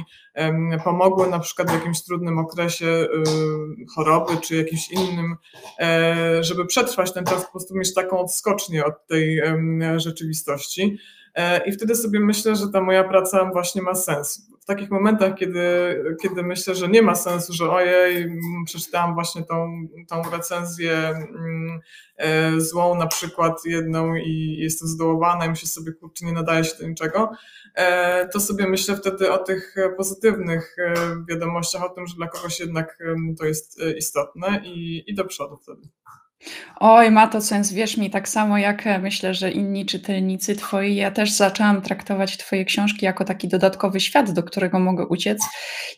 [0.83, 3.07] pomogły na przykład w jakimś trudnym okresie y,
[3.95, 5.35] choroby czy jakimś innym,
[5.79, 9.41] e, żeby przetrwać ten czas, po prostu mieć taką odskocznię od tej
[9.97, 10.97] rzeczywistości.
[11.35, 15.35] E, I wtedy sobie myślę, że ta moja praca właśnie ma sens w takich momentach,
[15.35, 15.61] kiedy,
[16.21, 18.31] kiedy myślę, że nie ma sensu, że ojej,
[18.65, 21.79] przeczytałam właśnie tą, tą recenzję mm,
[22.17, 26.77] e, złą na przykład jedną i jestem zdołowana i myślę sobie, kurczę, nie nadaje się
[26.79, 27.31] do niczego,
[27.75, 30.93] e, to sobie myślę wtedy o tych pozytywnych e,
[31.29, 32.99] wiadomościach, o tym, że dla kogoś jednak
[33.39, 35.89] to jest istotne i, i do przodu wtedy.
[36.79, 37.73] Oj, ma to sens.
[37.73, 42.37] Wierz mi, tak samo jak e, myślę, że inni czytelnicy twoi, ja też zaczęłam traktować
[42.37, 45.43] twoje książki jako taki dodatkowy świat, do którego mogę uciec.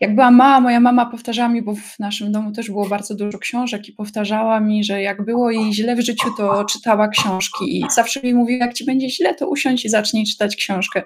[0.02, 3.38] Jak była mała, moja mama powtarzała mi, bo w naszym domu też było bardzo dużo
[3.40, 7.84] książek i powtarzała mi, że jak było jej źle w życiu, to czytała książki i
[7.96, 11.04] zawsze mi mówiła, jak ci będzie źle, to usiądź i zacznij czytać książkę.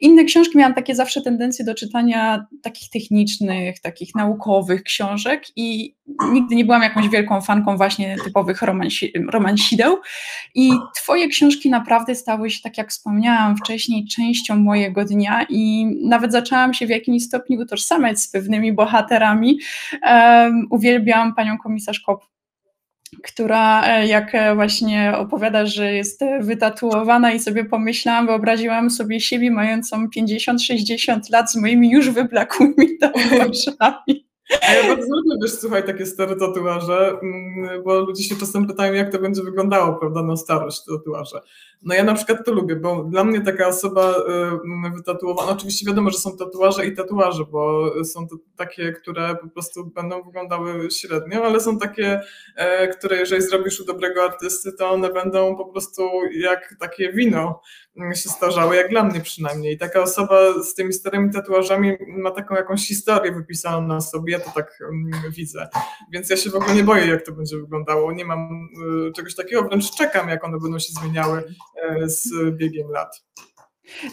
[0.00, 5.96] Inne książki miałam takie zawsze tendencje do czytania takich technicznych, takich naukowych książek i
[6.32, 9.96] nigdy nie byłam jakąś wielką fanką właśnie typowych romansi, romansideł
[10.54, 16.32] i twoje książki naprawdę stały się, tak jak wspomniałam wcześniej, częścią mojego dnia i nawet
[16.32, 19.58] zaczęłam się w jakimś stopniu utożsamiać z pewnymi bohaterami.
[20.02, 22.24] Um, uwielbiam panią komisarz Kop
[23.22, 29.50] która e, jak e, właśnie opowiada, że jest wytatuowana i sobie pomyślałam, wyobraziłam sobie siebie
[29.50, 34.26] mającą 50-60 lat z moimi już wyblakłymi tatuażami.
[34.62, 38.92] A ja bardzo lubię, wiesz, słuchaj, takie stare tatuaże, mm, bo ludzie się czasem pytają,
[38.92, 41.40] jak to będzie wyglądało, prawda, na starość tatuaże.
[41.82, 44.14] No ja na przykład to lubię, bo dla mnie taka osoba
[44.90, 49.48] y, wytatuowana, oczywiście wiadomo, że są tatuaże i tatuaże, bo są to takie, które po
[49.48, 52.20] prostu będą wyglądały średnio, ale są takie,
[52.56, 57.60] e, które jeżeli zrobisz u dobrego artysty, to one będą po prostu jak takie wino
[58.14, 59.74] się starzały, jak dla mnie przynajmniej.
[59.74, 64.40] I taka osoba z tymi starymi tatuażami ma taką jakąś historię wypisaną na sobie, ja
[64.40, 64.78] to tak
[65.30, 65.68] widzę.
[66.12, 68.12] Więc ja się w ogóle nie boję, jak to będzie wyglądało.
[68.12, 68.68] Nie mam
[69.08, 71.44] y, czegoś takiego, wręcz czekam, jak one będą się zmieniały
[72.04, 73.26] z biegiem lat.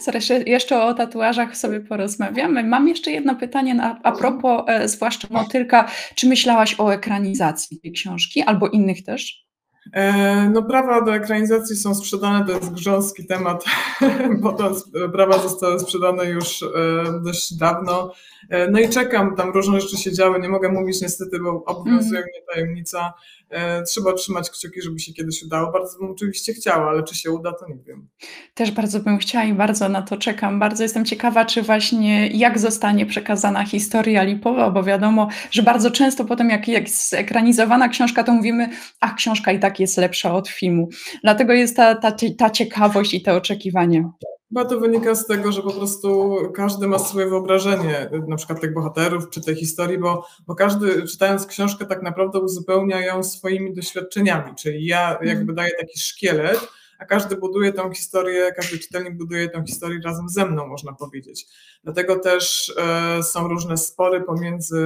[0.04, 2.64] Zaraz jeszcze o tatuażach sobie porozmawiamy.
[2.64, 5.90] Mam jeszcze jedno pytanie na, a propos e, zwłaszcza motylka.
[6.16, 9.44] Czy myślałaś o ekranizacji tej książki albo innych też?
[9.94, 13.66] E, no prawa do ekranizacji są sprzedane, to jest grząski temat,
[14.42, 14.76] bo to
[15.14, 16.68] prawa zostały sprzedane już e,
[17.24, 18.14] dość dawno.
[18.72, 22.30] No i czekam, tam różne rzeczy się działy, nie mogę mówić niestety, bo obowiązuje mm.
[22.30, 23.14] mnie tajemnica.
[23.88, 25.72] Trzeba trzymać kciuki, żeby się kiedyś udało.
[25.72, 28.08] Bardzo bym oczywiście chciała, ale czy się uda, to nie wiem.
[28.54, 30.60] Też bardzo bym chciała i bardzo na to czekam.
[30.60, 36.26] Bardzo jestem ciekawa, czy właśnie jak zostanie przekazana historia Lipowa, bo wiadomo, że bardzo często
[36.26, 40.90] potem jak jest ekranizowana książka, to mówimy, ach, książka i tak jest lepsza od filmu.
[41.24, 44.10] Dlatego jest ta, ta, ta ciekawość i te oczekiwanie.
[44.54, 48.74] Chyba to wynika z tego, że po prostu każdy ma swoje wyobrażenie, na przykład tych
[48.74, 54.56] bohaterów czy tej historii, bo, bo każdy czytając książkę tak naprawdę uzupełnia ją swoimi doświadczeniami,
[54.56, 55.56] czyli ja jakby mhm.
[55.56, 56.60] daję taki szkielet,
[57.00, 61.46] a każdy buduje tę historię, każdy czytelnik buduje tę historię razem ze mną, można powiedzieć.
[61.84, 64.78] Dlatego też e, są różne spory pomiędzy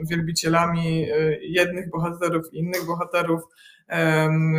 [0.00, 3.42] e, wielbicielami e, jednych bohaterów i innych bohaterów,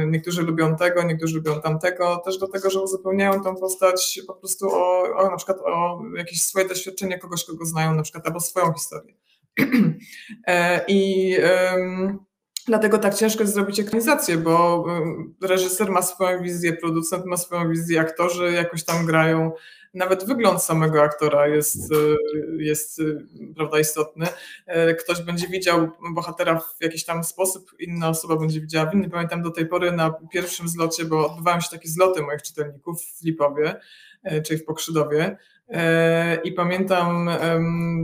[0.07, 4.69] Niektórzy lubią tego, niektórzy lubią tamtego, też do tego, że uzupełniają tą postać po prostu
[4.71, 8.73] o, o na przykład o jakieś swoje doświadczenie kogoś, kogo znają na przykład, albo swoją
[8.73, 9.15] historię.
[10.47, 11.31] E, I
[11.73, 12.19] um,
[12.67, 14.85] dlatego tak ciężko jest zrobić ekranizację, bo
[15.41, 19.51] reżyser ma swoją wizję, producent ma swoją wizję, aktorzy jakoś tam grają
[19.95, 22.17] nawet wygląd samego aktora jest, y,
[22.57, 24.27] jest y, prawda, istotny.
[24.65, 29.09] E, ktoś będzie widział bohatera w jakiś tam sposób, inna osoba będzie widziała w inny.
[29.09, 33.23] Pamiętam do tej pory na pierwszym zlocie, bo odbywają się takie zloty moich czytelników w
[33.23, 33.79] Lipowie,
[34.23, 35.37] e, czyli w Pokrzydowie.
[35.69, 37.29] E, I pamiętam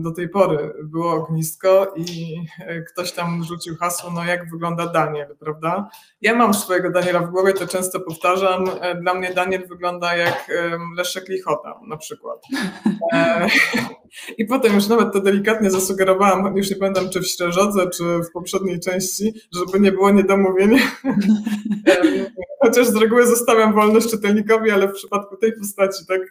[0.02, 5.36] do tej pory było ognisko i e, ktoś tam rzucił hasło, no jak wygląda Daniel,
[5.40, 5.90] prawda?
[6.22, 8.66] Ja mam swojego Daniela w głowie, to często powtarzam.
[8.82, 10.52] E, dla mnie Daniel wygląda jak
[10.98, 12.42] Leszek Lichota na przykład.
[14.38, 18.32] I potem już nawet to delikatnie zasugerowałam, już nie pamiętam czy w Śreżodze, czy w
[18.34, 20.80] poprzedniej części, żeby nie było niedomówień.
[22.64, 26.22] Chociaż z reguły zostawiam wolność czytelnikowi, ale w przypadku tej postaci, tak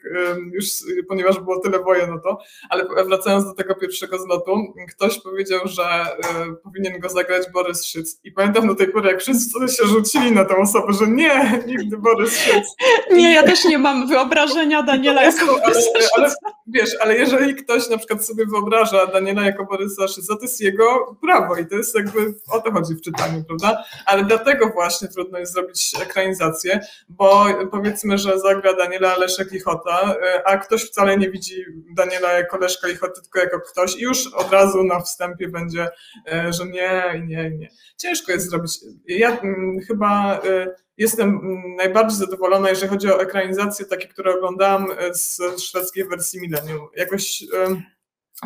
[0.52, 0.66] już
[1.08, 2.38] ponieważ było tyle wojen o to,
[2.70, 4.56] ale wracając do tego pierwszego zlotu,
[4.88, 8.20] ktoś powiedział, że y, powinien go zagrać Borys Szyc.
[8.24, 11.96] I pamiętam do tej pory, jak wszyscy się rzucili na tę osobę, że nie, nigdy
[11.96, 12.64] Borys Szyc.
[13.12, 16.34] Nie, ja też nie mam wyobrażenia Daniela jako Borysa ale, ale,
[16.66, 21.16] wiesz, ale jeżeli ktoś na przykład sobie wyobraża Daniela jako Borysa Szyca, to jest jego
[21.20, 23.84] prawo i to jest jakby, o to chodzi w czytaniu, prawda?
[24.06, 30.44] Ale dlatego właśnie trudno jest zrobić ekranizację, bo powiedzmy, że zagra Daniela Leszek Lichota, y,
[30.44, 31.64] a ktoś wcale nie widzi
[31.96, 36.52] Daniela jako Leszka Lichoty, tylko jako ktoś i już od razu na wstępie będzie, y,
[36.52, 37.68] że nie, nie, nie.
[37.96, 38.72] Ciężko jest zrobić.
[39.06, 44.86] Ja mm, chyba y, jestem mm, najbardziej zadowolona, jeżeli chodzi o ekranizację, takie, które oglądałam
[45.12, 46.88] z szwedzkiej wersji Millennium.
[46.96, 47.44] Jakoś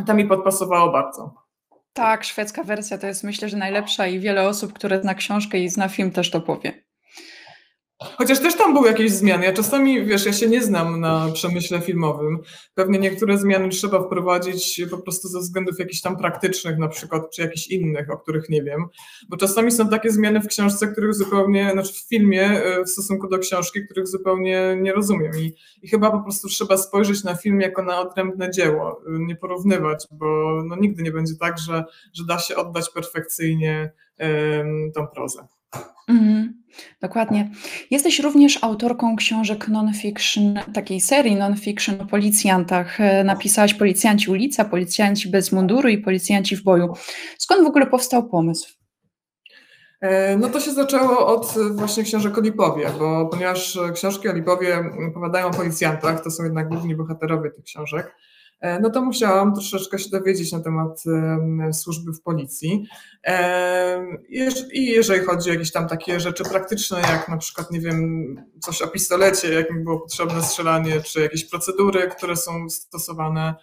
[0.07, 1.35] to mi podpasowało bardzo.
[1.93, 5.69] Tak, szwedzka wersja to jest myślę, że najlepsza i wiele osób, które zna książkę i
[5.69, 6.84] zna film też to powie.
[8.03, 9.45] Chociaż też tam były jakieś zmiany.
[9.45, 12.39] Ja czasami, wiesz, ja się nie znam na przemyśle filmowym.
[12.75, 17.43] Pewnie niektóre zmiany trzeba wprowadzić po prostu ze względów jakichś tam praktycznych na przykład, czy
[17.43, 18.85] jakichś innych, o których nie wiem.
[19.29, 23.29] Bo czasami są takie zmiany w książce, których zupełnie, znaczy w filmie e, w stosunku
[23.29, 25.33] do książki, których zupełnie nie rozumiem.
[25.39, 29.37] I, i chyba po prostu trzeba spojrzeć na film jako na odrębne dzieło, e, nie
[29.37, 30.27] porównywać, bo
[30.65, 33.93] no, nigdy nie będzie tak, że, że da się oddać perfekcyjnie
[34.95, 35.47] tą prozę.
[36.09, 36.65] Mhm.
[37.01, 37.51] Dokładnie.
[37.91, 43.01] Jesteś również autorką książek non-fiction, takiej serii non-fiction o policjantach.
[43.01, 46.93] E, napisałaś Policjanci ulica, Policjanci bez munduru i Policjanci w boju.
[47.39, 48.69] Skąd w ogóle powstał pomysł?
[50.01, 54.85] E, no to się zaczęło od właśnie książek o Lipowie, bo ponieważ książki o Lipowie
[55.11, 58.15] opowiadają o policjantach, to są jednak główni bohaterowie tych książek,
[58.81, 61.05] no to musiałam troszeczkę się dowiedzieć na temat
[61.73, 62.87] służby w policji.
[63.27, 64.07] E,
[64.73, 68.83] I jeżeli chodzi o jakieś tam takie rzeczy praktyczne, jak na przykład, nie wiem, coś
[68.83, 73.55] o pistolecie, jak mi było potrzebne strzelanie, czy jakieś procedury, które są stosowane,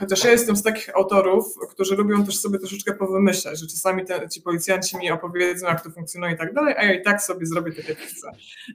[0.00, 4.28] Chociaż ja jestem z takich autorów, którzy lubią też sobie troszeczkę powymyślać, że czasami te,
[4.28, 7.46] ci policjanci mi opowiedzą, jak to funkcjonuje i tak dalej, a ja i tak sobie
[7.46, 8.30] zrobię tak, jak chcę.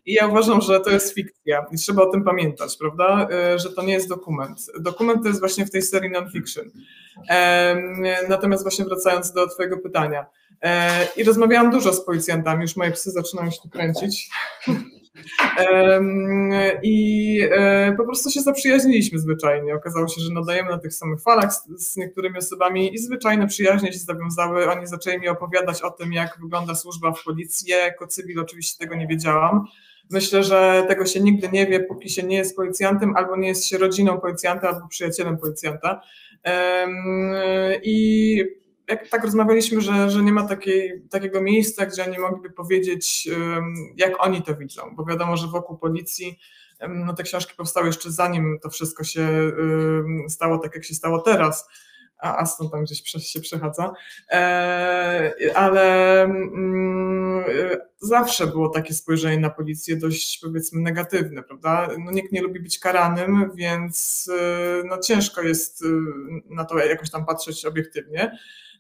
[0.06, 3.70] I ja uważam, że to jest fikcja i trzeba o tym pamiętać, prawda, e, że
[3.70, 4.60] to nie jest dokument.
[4.80, 6.72] Dokument to jest właśnie w tej serii non-fiction.
[8.30, 10.26] Natomiast właśnie wracając do Twojego pytania.
[10.62, 14.30] E, I rozmawiałam dużo z policjantami, już moje psy zaczynają się kręcić.
[16.84, 19.76] I e, po prostu się zaprzyjaźniliśmy zwyczajnie.
[19.76, 24.00] Okazało się, że nadajemy na tych samych falach z, niektórymi osobami i zwyczajne przyjaźnie się
[24.00, 24.72] zawiązały.
[24.72, 27.72] Oni zaczęli mi opowiadać o tym, jak wygląda służba w policji.
[27.72, 29.66] Ja jako cywil oczywiście tego nie wiedziałam.
[30.10, 33.66] Myślę, że tego się nigdy nie wie, póki się nie jest policjantem, albo nie jest
[33.66, 36.02] się rodziną policjanta, albo przyjacielem policjanta.
[37.84, 38.38] I
[38.88, 43.30] jak tak rozmawialiśmy, że, że nie ma takiej, takiego miejsca, gdzie oni mogliby powiedzieć,
[43.96, 46.40] jak oni to widzą, bo wiadomo, że wokół policji
[46.90, 49.52] no te książki powstały jeszcze zanim to wszystko się
[50.30, 51.70] stało tak, jak się stało teraz,
[52.18, 53.94] a Aston tam gdzieś się przechadza,
[54.32, 56.28] e, ale
[58.00, 61.90] zawsze było takie spojrzenie na policję dość powiedzmy negatywne, prawda?
[62.00, 65.86] No, nikt nie lubi być karanym, więc y, no, ciężko jest y,
[66.50, 68.38] na to jakoś tam patrzeć obiektywnie.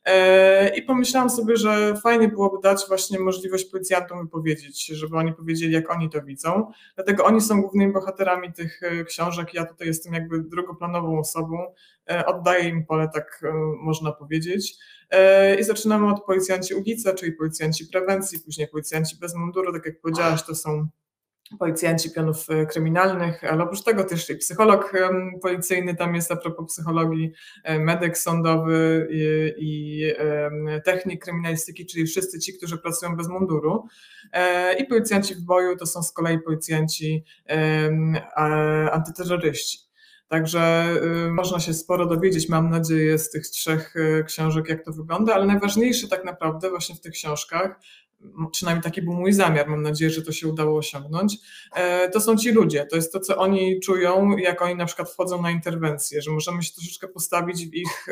[0.07, 5.73] E, I pomyślałam sobie, że fajnie byłoby dać właśnie możliwość policjantom wypowiedzieć, żeby oni powiedzieli,
[5.73, 6.71] jak oni to widzą.
[6.95, 9.53] Dlatego oni są głównymi bohaterami tych e, książek.
[9.53, 11.73] Ja tutaj jestem jakby drugoplanową osobą.
[12.09, 13.41] E, oddaję im pole, tak
[13.81, 14.75] można powiedzieć.
[15.59, 19.73] I zaczynamy od policjanci ulicy, czyli policjanci prewencji, później policjanci bez munduru.
[19.73, 20.87] Tak jak powiedziałaś, to są
[21.60, 24.93] policjanci pionów e, kryminalnych, ale oprócz tego też i psycholog
[25.41, 27.31] policyjny tam jest a propos psychologii,
[27.63, 30.03] e, medyk sądowy i, i
[30.86, 33.88] technik kryminalistyki, czyli wszyscy ci, którzy pracują bez munduru.
[34.33, 37.23] E, I policjanci w boju to są z kolei policjanci
[38.91, 39.79] antyterroryści.
[40.27, 40.88] Także
[41.31, 43.93] można się sporo dowiedzieć, mam nadzieję, z tych trzech
[44.25, 47.79] książek, jak to wygląda, ale najważniejsze tak naprawdę właśnie w tych książkach
[48.51, 51.37] przynajmniej taki był mój zamiar, mam nadzieję, że to się udało osiągnąć,
[51.75, 55.11] e, to są ci ludzie, to jest to, co oni czują, jak oni na przykład
[55.11, 58.07] wchodzą na interwencję, że możemy się troszeczkę postawić w ich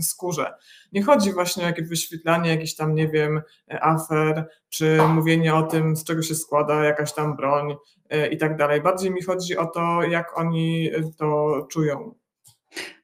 [0.00, 0.54] skórze.
[0.92, 3.42] Nie chodzi właśnie o jakieś wyświetlanie jakichś tam, nie wiem,
[3.80, 7.76] afer, czy mówienie o tym, z czego się składa jakaś tam broń
[8.08, 8.80] e, i tak dalej.
[8.80, 12.14] Bardziej mi chodzi o to, jak oni to czują.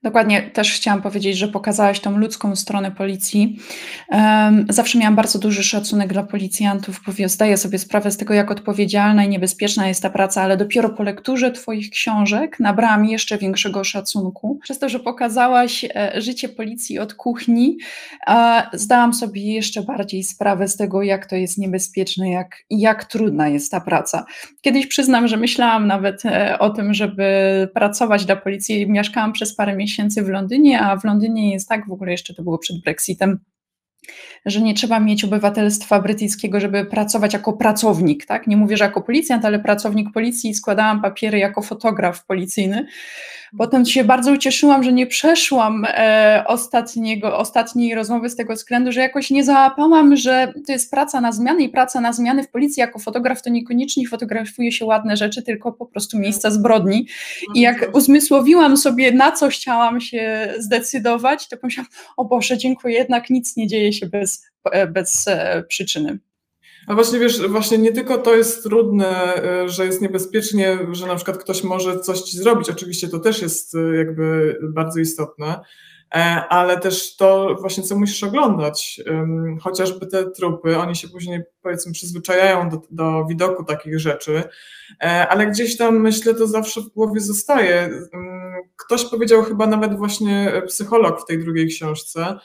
[0.02, 3.58] Dokładnie też chciałam powiedzieć, że pokazałaś tą ludzką stronę policji.
[4.68, 9.24] Zawsze miałam bardzo duży szacunek dla policjantów, bo zdaję sobie sprawę z tego, jak odpowiedzialna
[9.24, 14.58] i niebezpieczna jest ta praca, ale dopiero po lekturze Twoich książek nabrałam jeszcze większego szacunku.
[14.62, 17.78] Przez to, że pokazałaś e, życie policji od kuchni,
[18.72, 23.70] zdałam sobie jeszcze bardziej sprawę z tego, jak to jest niebezpieczne, jak, jak trudna jest
[23.70, 24.26] ta praca.
[24.60, 27.24] Kiedyś przyznam, że myślałam nawet e, o tym, żeby
[27.74, 28.90] pracować dla policji.
[28.90, 32.34] Mieszkałam przez parę miesięcy miesięcy w Londynie, a w Londynie jest tak, w ogóle jeszcze
[32.34, 33.38] to było przed Brexitem,
[34.46, 38.46] że nie trzeba mieć obywatelstwa brytyjskiego, żeby pracować jako pracownik, tak?
[38.46, 42.86] Nie mówię, że jako policjant, ale pracownik policji, składałam papiery jako fotograf policyjny.
[43.58, 49.00] Potem się bardzo ucieszyłam, że nie przeszłam e, ostatniego, ostatniej rozmowy z tego względu, że
[49.00, 52.80] jakoś nie załapałam, że to jest praca na zmiany i praca na zmiany w policji
[52.80, 57.06] jako fotograf to niekoniecznie fotografuje się ładne rzeczy, tylko po prostu miejsca zbrodni.
[57.54, 63.30] I jak uzmysłowiłam sobie, na co chciałam się zdecydować, to pomyślałam, o Boże, dziękuję, jednak
[63.30, 64.37] nic nie dzieje się bez,
[64.88, 66.18] bez e, przyczyny.
[66.86, 71.16] A właśnie wiesz, właśnie nie tylko to jest trudne, e, że jest niebezpiecznie, że na
[71.16, 75.60] przykład ktoś może coś ci zrobić, oczywiście to też jest jakby bardzo istotne,
[76.48, 79.00] ale też to właśnie, co musisz oglądać,
[79.60, 84.42] chociażby te trupy, oni się później powiedzmy przyzwyczajają do, do widoku takich rzeczy,
[85.28, 87.90] ale gdzieś tam myślę, to zawsze w głowie zostaje.
[88.76, 92.38] Ktoś powiedział chyba nawet właśnie psycholog w tej drugiej książce, E,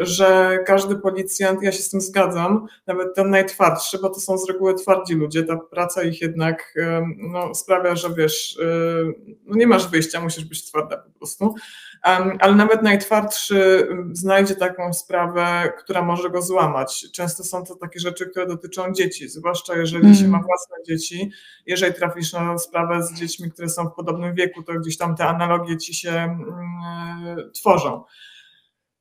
[0.00, 4.48] że każdy policjant, ja się z tym zgadzam, nawet ten najtwardszy, bo to są z
[4.48, 8.64] reguły twardzi ludzie, ta praca ich jednak e, no, sprawia, że wiesz, e,
[9.44, 11.54] no nie masz wyjścia, musisz być twarda po prostu,
[12.40, 17.06] ale nawet najtwardszy znajdzie taką sprawę, która może go złamać.
[17.12, 20.14] Często są to takie rzeczy, które dotyczą dzieci, zwłaszcza jeżeli mm.
[20.14, 21.30] się ma własne dzieci.
[21.66, 25.26] Jeżeli trafisz na sprawę z dziećmi, które są w podobnym wieku, to gdzieś tam te
[25.26, 28.04] analogie ci się mm, tworzą.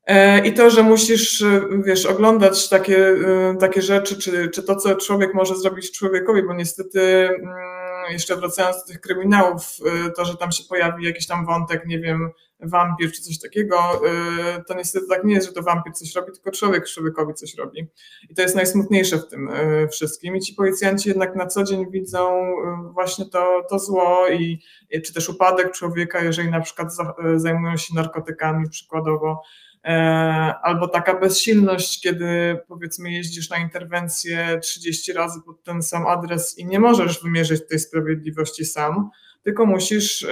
[0.07, 4.75] E, I to, że musisz, e, wiesz, oglądać takie, e, takie rzeczy, czy, czy to,
[4.75, 7.55] co człowiek może zrobić człowiekowi, bo niestety mm,
[8.11, 9.61] jeszcze wracając do tych kryminałów,
[10.15, 13.77] to, że tam się pojawi jakiś tam wątek, nie wiem, wampir czy coś takiego,
[14.67, 17.87] to niestety tak nie jest, że to wampir coś robi, tylko człowiek człowiekowi coś robi.
[18.29, 19.49] I to jest najsmutniejsze w tym
[19.91, 20.35] wszystkim.
[20.35, 22.53] I ci policjanci jednak na co dzień widzą
[22.93, 24.59] właśnie to, to zło i
[25.05, 26.87] czy też upadek człowieka, jeżeli na przykład
[27.35, 29.41] zajmują się narkotykami przykładowo,
[29.87, 29.93] E,
[30.63, 36.65] albo taka bezsilność, kiedy powiedzmy jeździsz na interwencję 30 razy pod ten sam adres i
[36.65, 39.09] nie możesz wymierzyć tej sprawiedliwości sam,
[39.47, 40.27] tylko musisz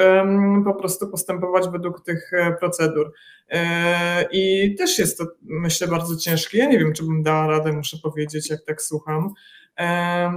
[0.66, 3.12] po prostu postępować według tych e, procedur.
[3.50, 6.58] E, I też jest to, myślę, bardzo ciężkie.
[6.58, 9.34] Ja nie wiem, czy bym dała radę, muszę powiedzieć, jak tak słucham.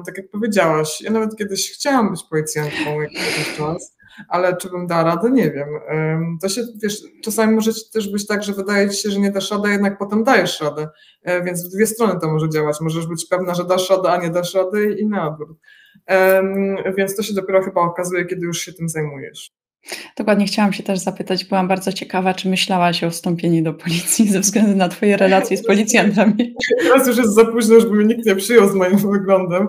[0.07, 5.05] Tak jak powiedziałaś, ja nawet kiedyś chciałam być policjantką jakiś czas ale czy bym dała
[5.05, 5.69] radę, nie wiem.
[6.43, 9.51] To się, wiesz, czasami może też być tak, że wydaje ci się, że nie dasz
[9.51, 10.89] rady, a jednak potem dajesz radę,
[11.23, 12.81] e, więc w dwie strony to może działać.
[12.81, 15.59] Możesz być pewna, że dasz radę, a nie dasz rady i na odwrót.
[16.97, 19.51] Więc to się dopiero chyba okazuje, kiedy już się tym zajmujesz.
[20.17, 24.41] Dokładnie chciałam się też zapytać, byłam bardzo ciekawa, czy myślałaś o wstąpieniu do policji ze
[24.41, 26.55] względu na Twoje relacje z policjantami?
[26.83, 29.69] Teraz już jest za późno, już mnie nikt nie przyjął z moim wyglądem,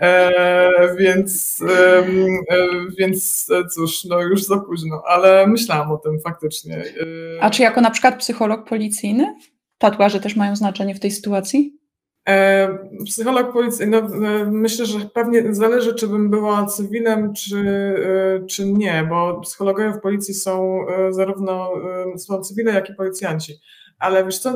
[0.00, 2.04] e, więc, e,
[2.98, 6.76] więc cóż, no już za późno, ale myślałam o tym faktycznie.
[6.76, 9.34] E, A czy jako na przykład psycholog policyjny?
[9.78, 11.78] Tatuaże też mają znaczenie w tej sytuacji?
[12.28, 12.68] E,
[13.06, 17.56] psycholog policyjny, no, e, myślę, że pewnie zależy, czy bym była cywilem, czy,
[18.42, 21.72] e, czy nie, bo psychologowie w policji są zarówno
[22.16, 23.54] są cywile, jak i policjanci.
[23.98, 24.54] Ale wiesz co,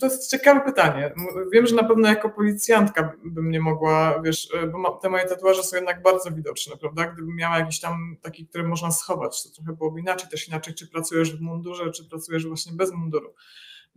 [0.00, 1.14] to jest ciekawe pytanie.
[1.52, 5.76] Wiem, że na pewno jako policjantka bym nie mogła, wiesz, bo te moje tatuaże są
[5.76, 7.06] jednak bardzo widoczne, prawda?
[7.06, 10.30] Gdybym miała jakiś tam taki, który można schować, to trochę byłoby inaczej.
[10.30, 13.34] Też inaczej, czy pracujesz w mundurze, czy pracujesz właśnie bez munduru.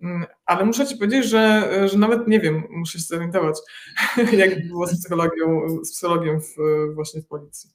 [0.04, 3.56] Mm, ale muszę Ci powiedzieć, że, że nawet nie wiem, muszę się zorientować,
[4.38, 6.56] jak było z psychologią, z w,
[6.96, 7.70] właśnie w policji.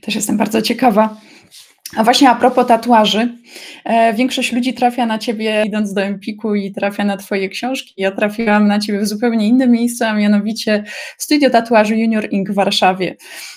[0.00, 1.16] Też jestem bardzo ciekawa.
[1.96, 3.38] A właśnie a propos tatuaży,
[3.84, 7.94] e, większość ludzi trafia na ciebie idąc do Empiku i trafia na twoje książki.
[7.96, 10.84] Ja trafiłam na ciebie w zupełnie innym miejscu, a mianowicie
[11.18, 12.50] Studio Tatuaży Junior Inc.
[12.50, 13.16] w Warszawie,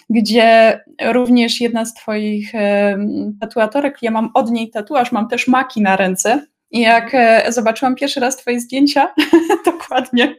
[0.10, 0.80] gdzie
[1.12, 2.98] również jedna z twoich e,
[3.42, 7.96] tatuatorek, ja mam od niej tatuaż, mam też maki na ręce, i jak e, zobaczyłam
[7.96, 9.14] pierwszy raz Twoje zdjęcia,
[9.66, 10.36] dokładnie,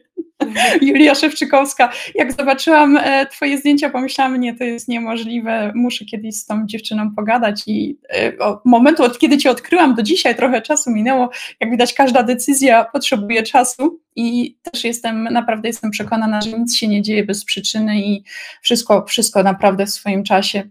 [0.83, 6.47] Julia Szewczykowska, jak zobaczyłam e, Twoje zdjęcia, pomyślałam, nie, to jest niemożliwe, muszę kiedyś z
[6.47, 7.62] tą dziewczyną pogadać.
[7.66, 11.31] I e, od momentu, od kiedy Cię odkryłam do dzisiaj, trochę czasu minęło.
[11.61, 16.89] Jak widać, każda decyzja potrzebuje czasu i też jestem, naprawdę jestem przekonana, że nic się
[16.89, 18.24] nie dzieje bez przyczyny i
[18.62, 20.70] wszystko, wszystko naprawdę w swoim czasie.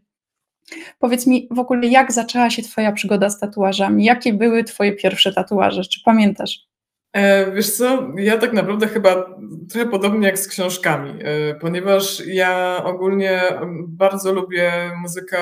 [0.99, 4.05] Powiedz mi w ogóle, jak zaczęła się Twoja przygoda z tatuażami?
[4.05, 5.82] Jakie były Twoje pierwsze tatuaże?
[5.82, 6.70] Czy pamiętasz?
[7.13, 9.36] E, wiesz co, ja tak naprawdę chyba
[9.70, 13.41] trochę podobnie jak z książkami, e, ponieważ ja ogólnie
[13.88, 15.38] bardzo lubię muzykę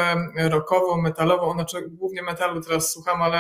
[0.49, 3.39] rockową, metalową, znaczy głównie metalu teraz słucham, ale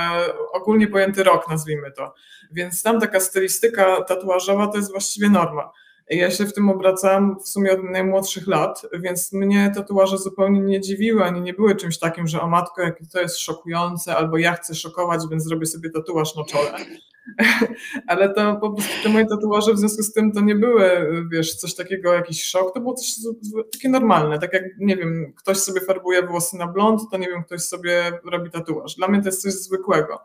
[0.53, 2.13] ogólnie pojęty rock nazwijmy to.
[2.51, 5.71] Więc tam taka stylistyka tatuażowa to jest właściwie norma.
[6.09, 10.81] Ja się w tym obracałam w sumie od najmłodszych lat, więc mnie tatuaże zupełnie nie
[10.81, 14.53] dziwiły, ani nie były czymś takim, że o matko, jakie to jest szokujące, albo ja
[14.53, 16.71] chcę szokować, więc zrobię sobie tatuaż na czole.
[18.07, 20.89] Ale to po prostu te moje tatuaże w związku z tym to nie były,
[21.31, 23.15] wiesz, coś takiego, jakiś szok, to było coś
[23.73, 24.39] takie normalne.
[24.39, 28.11] Tak jak, nie wiem, ktoś sobie farbuje włosy na blond, to nie wiem, ktoś sobie
[28.31, 28.95] robi tatuaż.
[28.95, 30.19] Dla mnie to jest coś zwykłego.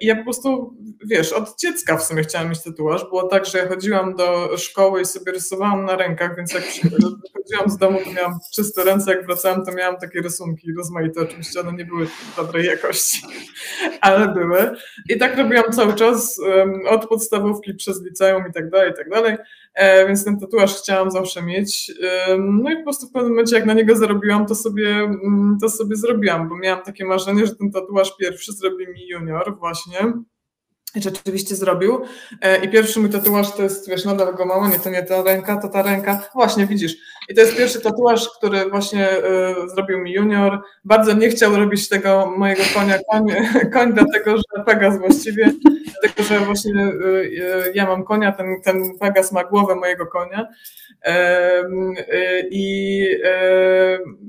[0.00, 3.04] I ja po prostu, wiesz, od dziecka w sumie chciałam mieć tatuaż.
[3.04, 7.70] Było tak, że ja chodziłam do szkoły i sobie rysowałam na rękach, więc jak wychodziłam
[7.76, 11.20] z domu, to miałam czyste ręce, jak wracałam, to miałam takie rysunki rozmaite.
[11.20, 12.06] Oczywiście one nie były
[12.36, 13.22] dobrej jakości,
[14.00, 14.70] ale były.
[15.08, 16.40] I tak robiłam cały czas,
[16.88, 19.36] od podstawówki przez liceum i tak dalej, i tak dalej.
[19.74, 21.92] E, więc ten tatuaż chciałam zawsze mieć.
[22.38, 25.68] No i po prostu w pewnym momencie, jak na niego zarobiłam, to sobie, mm, to
[25.68, 30.12] sobie zrobiłam, bo miałam takie marzenie, że ten tatuaż pierwszy zrobi mi junior właśnie
[30.96, 32.00] rzeczywiście zrobił.
[32.40, 35.22] E, I pierwszy mój tatuaż to jest, wiesz, nadal go mam, nie to nie ta
[35.22, 36.28] ręka, to ta ręka.
[36.34, 36.96] Właśnie, widzisz.
[37.28, 40.62] I to jest pierwszy tatuaż, który właśnie y, zrobił mi junior.
[40.84, 43.26] Bardzo nie chciał robić tego mojego konia koń,
[43.74, 45.52] koń dlatego że Pegas właściwie,
[46.00, 47.06] dlatego że właśnie y,
[47.68, 50.48] y, ja mam konia, ten, ten Pegas ma głowę mojego konia.
[52.50, 53.06] I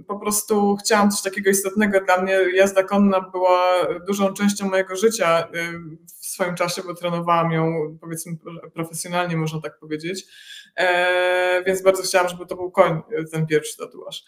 [0.07, 2.39] po prostu chciałam coś takiego istotnego dla mnie.
[2.53, 5.47] Jazda konna była dużą częścią mojego życia
[6.31, 8.37] swoim czasie, bo trenowałam ją powiedzmy
[8.73, 10.25] profesjonalnie, można tak powiedzieć.
[10.75, 13.01] E, więc bardzo chciałam, żeby to był koń,
[13.31, 14.23] ten pierwszy tatuaż.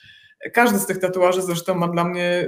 [0.54, 2.48] Każdy z tych tatuaży zresztą ma dla mnie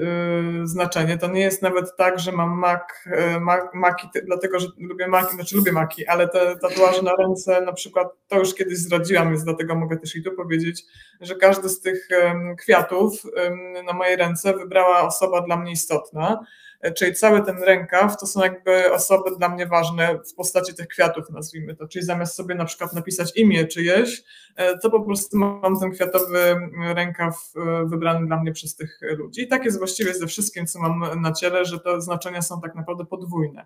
[0.63, 1.17] y, znaczenie.
[1.17, 5.35] To nie jest nawet tak, że mam mak, y, mak, maki, dlatego że lubię maki,
[5.35, 9.43] znaczy lubię maki, ale te tatuaże na ręce na przykład, to już kiedyś zdradziłam, więc
[9.43, 10.83] dlatego mogę też i tu powiedzieć,
[11.21, 12.07] że każdy z tych
[12.59, 13.13] kwiatów
[13.85, 16.39] na mojej ręce wybrała osoba dla mnie istotna
[16.93, 21.29] czyli cały ten rękaw to są jakby osoby dla mnie ważne w postaci tych kwiatów,
[21.29, 21.87] nazwijmy to.
[21.87, 24.23] Czyli zamiast sobie na przykład napisać imię czyjeś,
[24.55, 26.55] e, to po prostu mam ten kwiatowy
[26.93, 29.41] rękaw e, wybrany dla mnie przez tych ludzi.
[29.41, 32.75] I tak jest właściwie ze wszystkim, co mam na ciele, że te znaczenia są tak
[32.75, 33.65] naprawdę podwójne.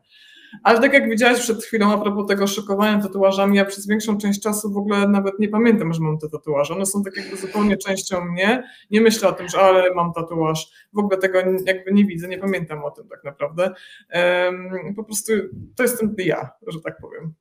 [0.63, 4.41] Ale tak jak widziałeś przed chwilą, a propos tego szokowania tatuażami, ja przez większą część
[4.41, 6.73] czasu w ogóle nawet nie pamiętam, że mam te tatuaże.
[6.73, 8.63] One są tak jakby zupełnie częścią mnie.
[8.91, 10.71] Nie myślę o tym, że ale mam tatuaż.
[10.93, 13.73] W ogóle tego jakby nie widzę, nie pamiętam o tym tak naprawdę.
[14.95, 15.33] Po prostu
[15.75, 17.33] to jestem ja, że tak powiem.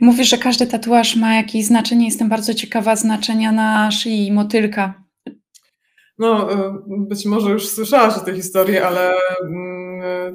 [0.00, 2.04] Mówisz, że każdy tatuaż ma jakieś znaczenie.
[2.06, 4.94] Jestem bardzo ciekawa znaczenia na szyi motylka.
[6.18, 6.48] No,
[6.86, 9.69] być może już słyszałaś o tej historii, ale mm,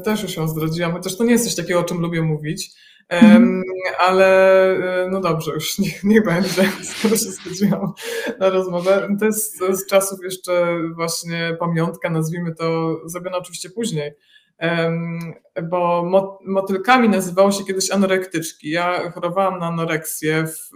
[0.04, 2.72] też już ją zdradziłam, chociaż to nie jest coś takiego, o czym lubię mówić.
[3.10, 3.62] Mm.
[4.00, 4.28] Ale
[5.04, 6.64] e, no dobrze, już niech, niech będzie,
[6.98, 7.94] skoro się zgodziłam
[8.40, 9.16] na rozmowę.
[9.20, 14.12] To jest z czasów jeszcze właśnie pamiątka, nazwijmy to, zrobione oczywiście później,
[15.70, 16.10] bo
[16.46, 18.70] motylkami nazywało się kiedyś anorektyczki.
[18.70, 20.70] Ja chorowałam na anoreksję w,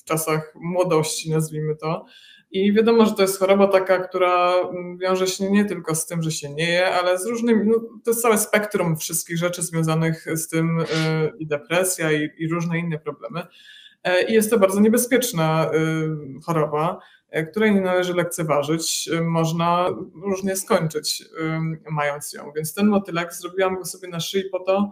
[0.00, 2.04] w czasach młodości, nazwijmy to.
[2.50, 6.22] I wiadomo, że to jest choroba taka, która mm, wiąże się nie tylko z tym,
[6.22, 10.26] że się nie je, ale z różnymi, no, to jest całe spektrum wszystkich rzeczy związanych
[10.36, 10.84] z tym y,
[11.38, 13.42] i depresja i, i różne inne problemy.
[14.04, 15.70] E, I jest to bardzo niebezpieczna
[16.38, 16.98] y, choroba,
[17.30, 19.10] e, której nie należy lekceważyć.
[19.22, 19.88] Można
[20.22, 21.24] różnie skończyć,
[21.90, 22.52] mając ją.
[22.56, 24.90] Więc ten motylek zrobiłam go sobie na szyi po to,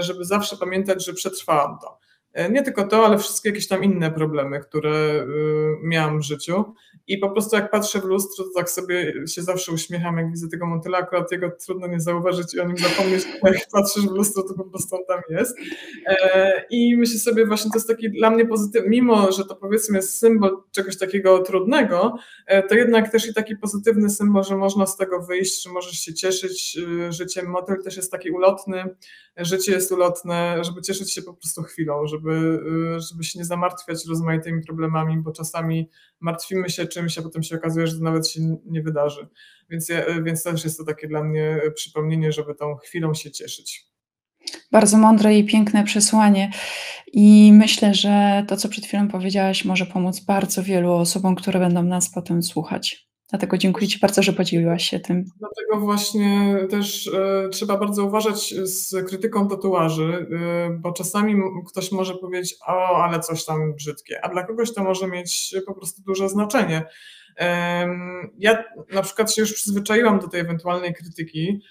[0.00, 1.98] żeby zawsze pamiętać, że przetrwałam to.
[2.32, 5.26] E, nie tylko to, ale wszystkie jakieś tam inne problemy, które y,
[5.82, 6.74] miałam w życiu.
[7.06, 10.48] I po prostu jak patrzę w lustro, to tak sobie się zawsze uśmiecham, jak widzę
[10.48, 14.42] tego motyla, akurat jego trudno nie zauważyć i o nim zapomnieć, jak patrzysz w lustro,
[14.42, 15.56] to po prostu on tam jest.
[16.06, 19.96] E, I myślę sobie właśnie, to jest taki dla mnie pozytywny, mimo że to powiedzmy
[19.96, 24.86] jest symbol czegoś takiego trudnego, e, to jednak też i taki pozytywny symbol, że można
[24.86, 27.46] z tego wyjść, że możesz się cieszyć y, życiem.
[27.46, 28.84] Motyl też jest taki ulotny,
[29.36, 32.60] życie jest ulotne, żeby cieszyć się po prostu chwilą, żeby,
[33.10, 35.90] żeby się nie zamartwiać rozmaitymi problemami, bo czasami
[36.20, 39.28] martwimy się czymś, a potem się okazuje, że to nawet się nie wydarzy.
[39.70, 43.90] Więc, ja, więc też jest to takie dla mnie przypomnienie, żeby tą chwilą się cieszyć.
[44.72, 46.50] Bardzo mądre i piękne przesłanie.
[47.12, 51.82] I myślę, że to, co przed chwilą powiedziałaś, może pomóc bardzo wielu osobom, które będą
[51.82, 53.09] nas potem słuchać.
[53.30, 55.24] Dlatego dziękuję Ci bardzo, że podzieliłaś się tym.
[55.38, 62.14] Dlatego właśnie też e, trzeba bardzo uważać z krytyką tatuaży, e, bo czasami ktoś może
[62.14, 66.28] powiedzieć, o, ale coś tam brzydkie, a dla kogoś to może mieć po prostu duże
[66.28, 66.82] znaczenie.
[67.38, 67.86] E,
[68.38, 71.62] ja na przykład się już przyzwyczaiłam do tej ewentualnej krytyki,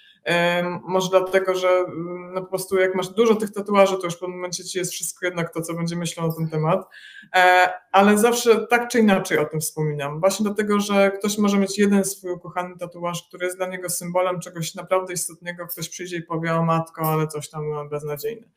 [0.88, 4.20] może dlatego, że mm, no po prostu jak masz dużo tych tatuaży, to już w
[4.20, 6.90] pewnym momencie ci jest wszystko jednak to, co będzie myślał na ten temat.
[7.36, 10.20] E, ale zawsze tak czy inaczej o tym wspominam.
[10.20, 14.40] Właśnie dlatego, że ktoś może mieć jeden swój ukochany tatuaż, który jest dla niego symbolem
[14.40, 15.68] czegoś naprawdę istotnego.
[15.68, 18.48] Ktoś przyjdzie i powie o matko, ale coś tam no, beznadziejne.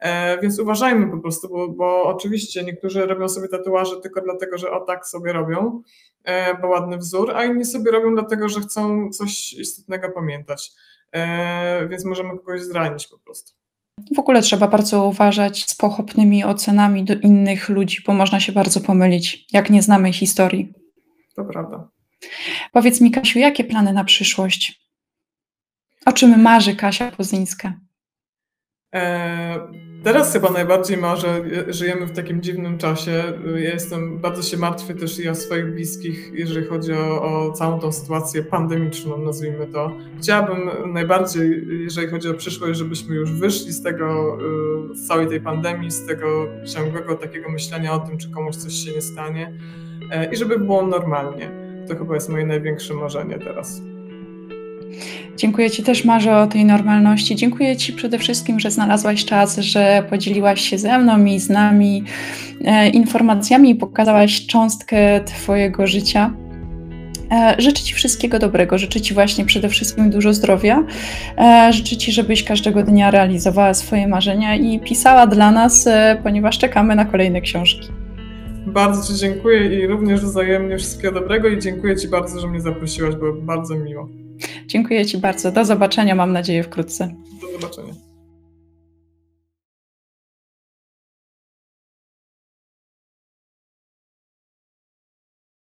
[0.00, 4.70] E, więc uważajmy po prostu, bo, bo oczywiście niektórzy robią sobie tatuaże tylko dlatego, że
[4.70, 5.82] o tak sobie robią,
[6.24, 10.72] e, bo ładny wzór, a inni sobie robią dlatego, że chcą coś istotnego pamiętać.
[11.12, 13.52] E, więc możemy kogoś zranić po prostu.
[14.16, 18.80] W ogóle trzeba bardzo uważać z pochopnymi ocenami do innych ludzi, bo można się bardzo
[18.80, 20.72] pomylić, jak nie znamy historii.
[21.36, 21.88] To prawda.
[22.72, 24.88] Powiedz mi, Kasiu, jakie plany na przyszłość?
[26.06, 27.80] O czym marzy Kasia Pozyńska?
[28.94, 33.22] E, teraz chyba najbardziej marzę, żyjemy w takim dziwnym czasie.
[33.54, 37.80] Ja jestem, bardzo się martwię też i o swoich bliskich, jeżeli chodzi o, o całą
[37.80, 39.92] tą sytuację pandemiczną, nazwijmy to.
[40.18, 44.38] Chciałabym najbardziej, jeżeli chodzi o przyszłość, żebyśmy już wyszli z tego,
[44.92, 48.72] y, z całej tej pandemii, z tego ciągłego takiego myślenia o tym, czy komuś coś
[48.72, 49.52] się nie stanie
[50.10, 51.50] e, i żeby było normalnie.
[51.88, 53.82] To chyba jest moje największe marzenie teraz.
[55.38, 57.36] Dziękuję Ci też, Marze, o tej normalności.
[57.36, 62.04] Dziękuję Ci przede wszystkim, że znalazłaś czas, że podzieliłaś się ze mną i z nami
[62.64, 66.32] e, informacjami i pokazałaś cząstkę Twojego życia.
[67.30, 70.84] E, życzę Ci wszystkiego dobrego, życzę Ci właśnie przede wszystkim dużo zdrowia.
[71.38, 75.88] E, życzę Ci, żebyś każdego dnia realizowała swoje marzenia i pisała dla nas,
[76.22, 77.88] ponieważ czekamy na kolejne książki.
[78.66, 83.14] Bardzo Ci dziękuję i również wzajemnie wszystkiego dobrego i dziękuję Ci bardzo, że mnie zaprosiłaś,
[83.14, 84.08] było bardzo miło.
[84.68, 85.52] Dziękuję Ci bardzo.
[85.52, 87.14] Do zobaczenia, mam nadzieję, wkrótce.
[87.40, 88.07] Do zobaczenia.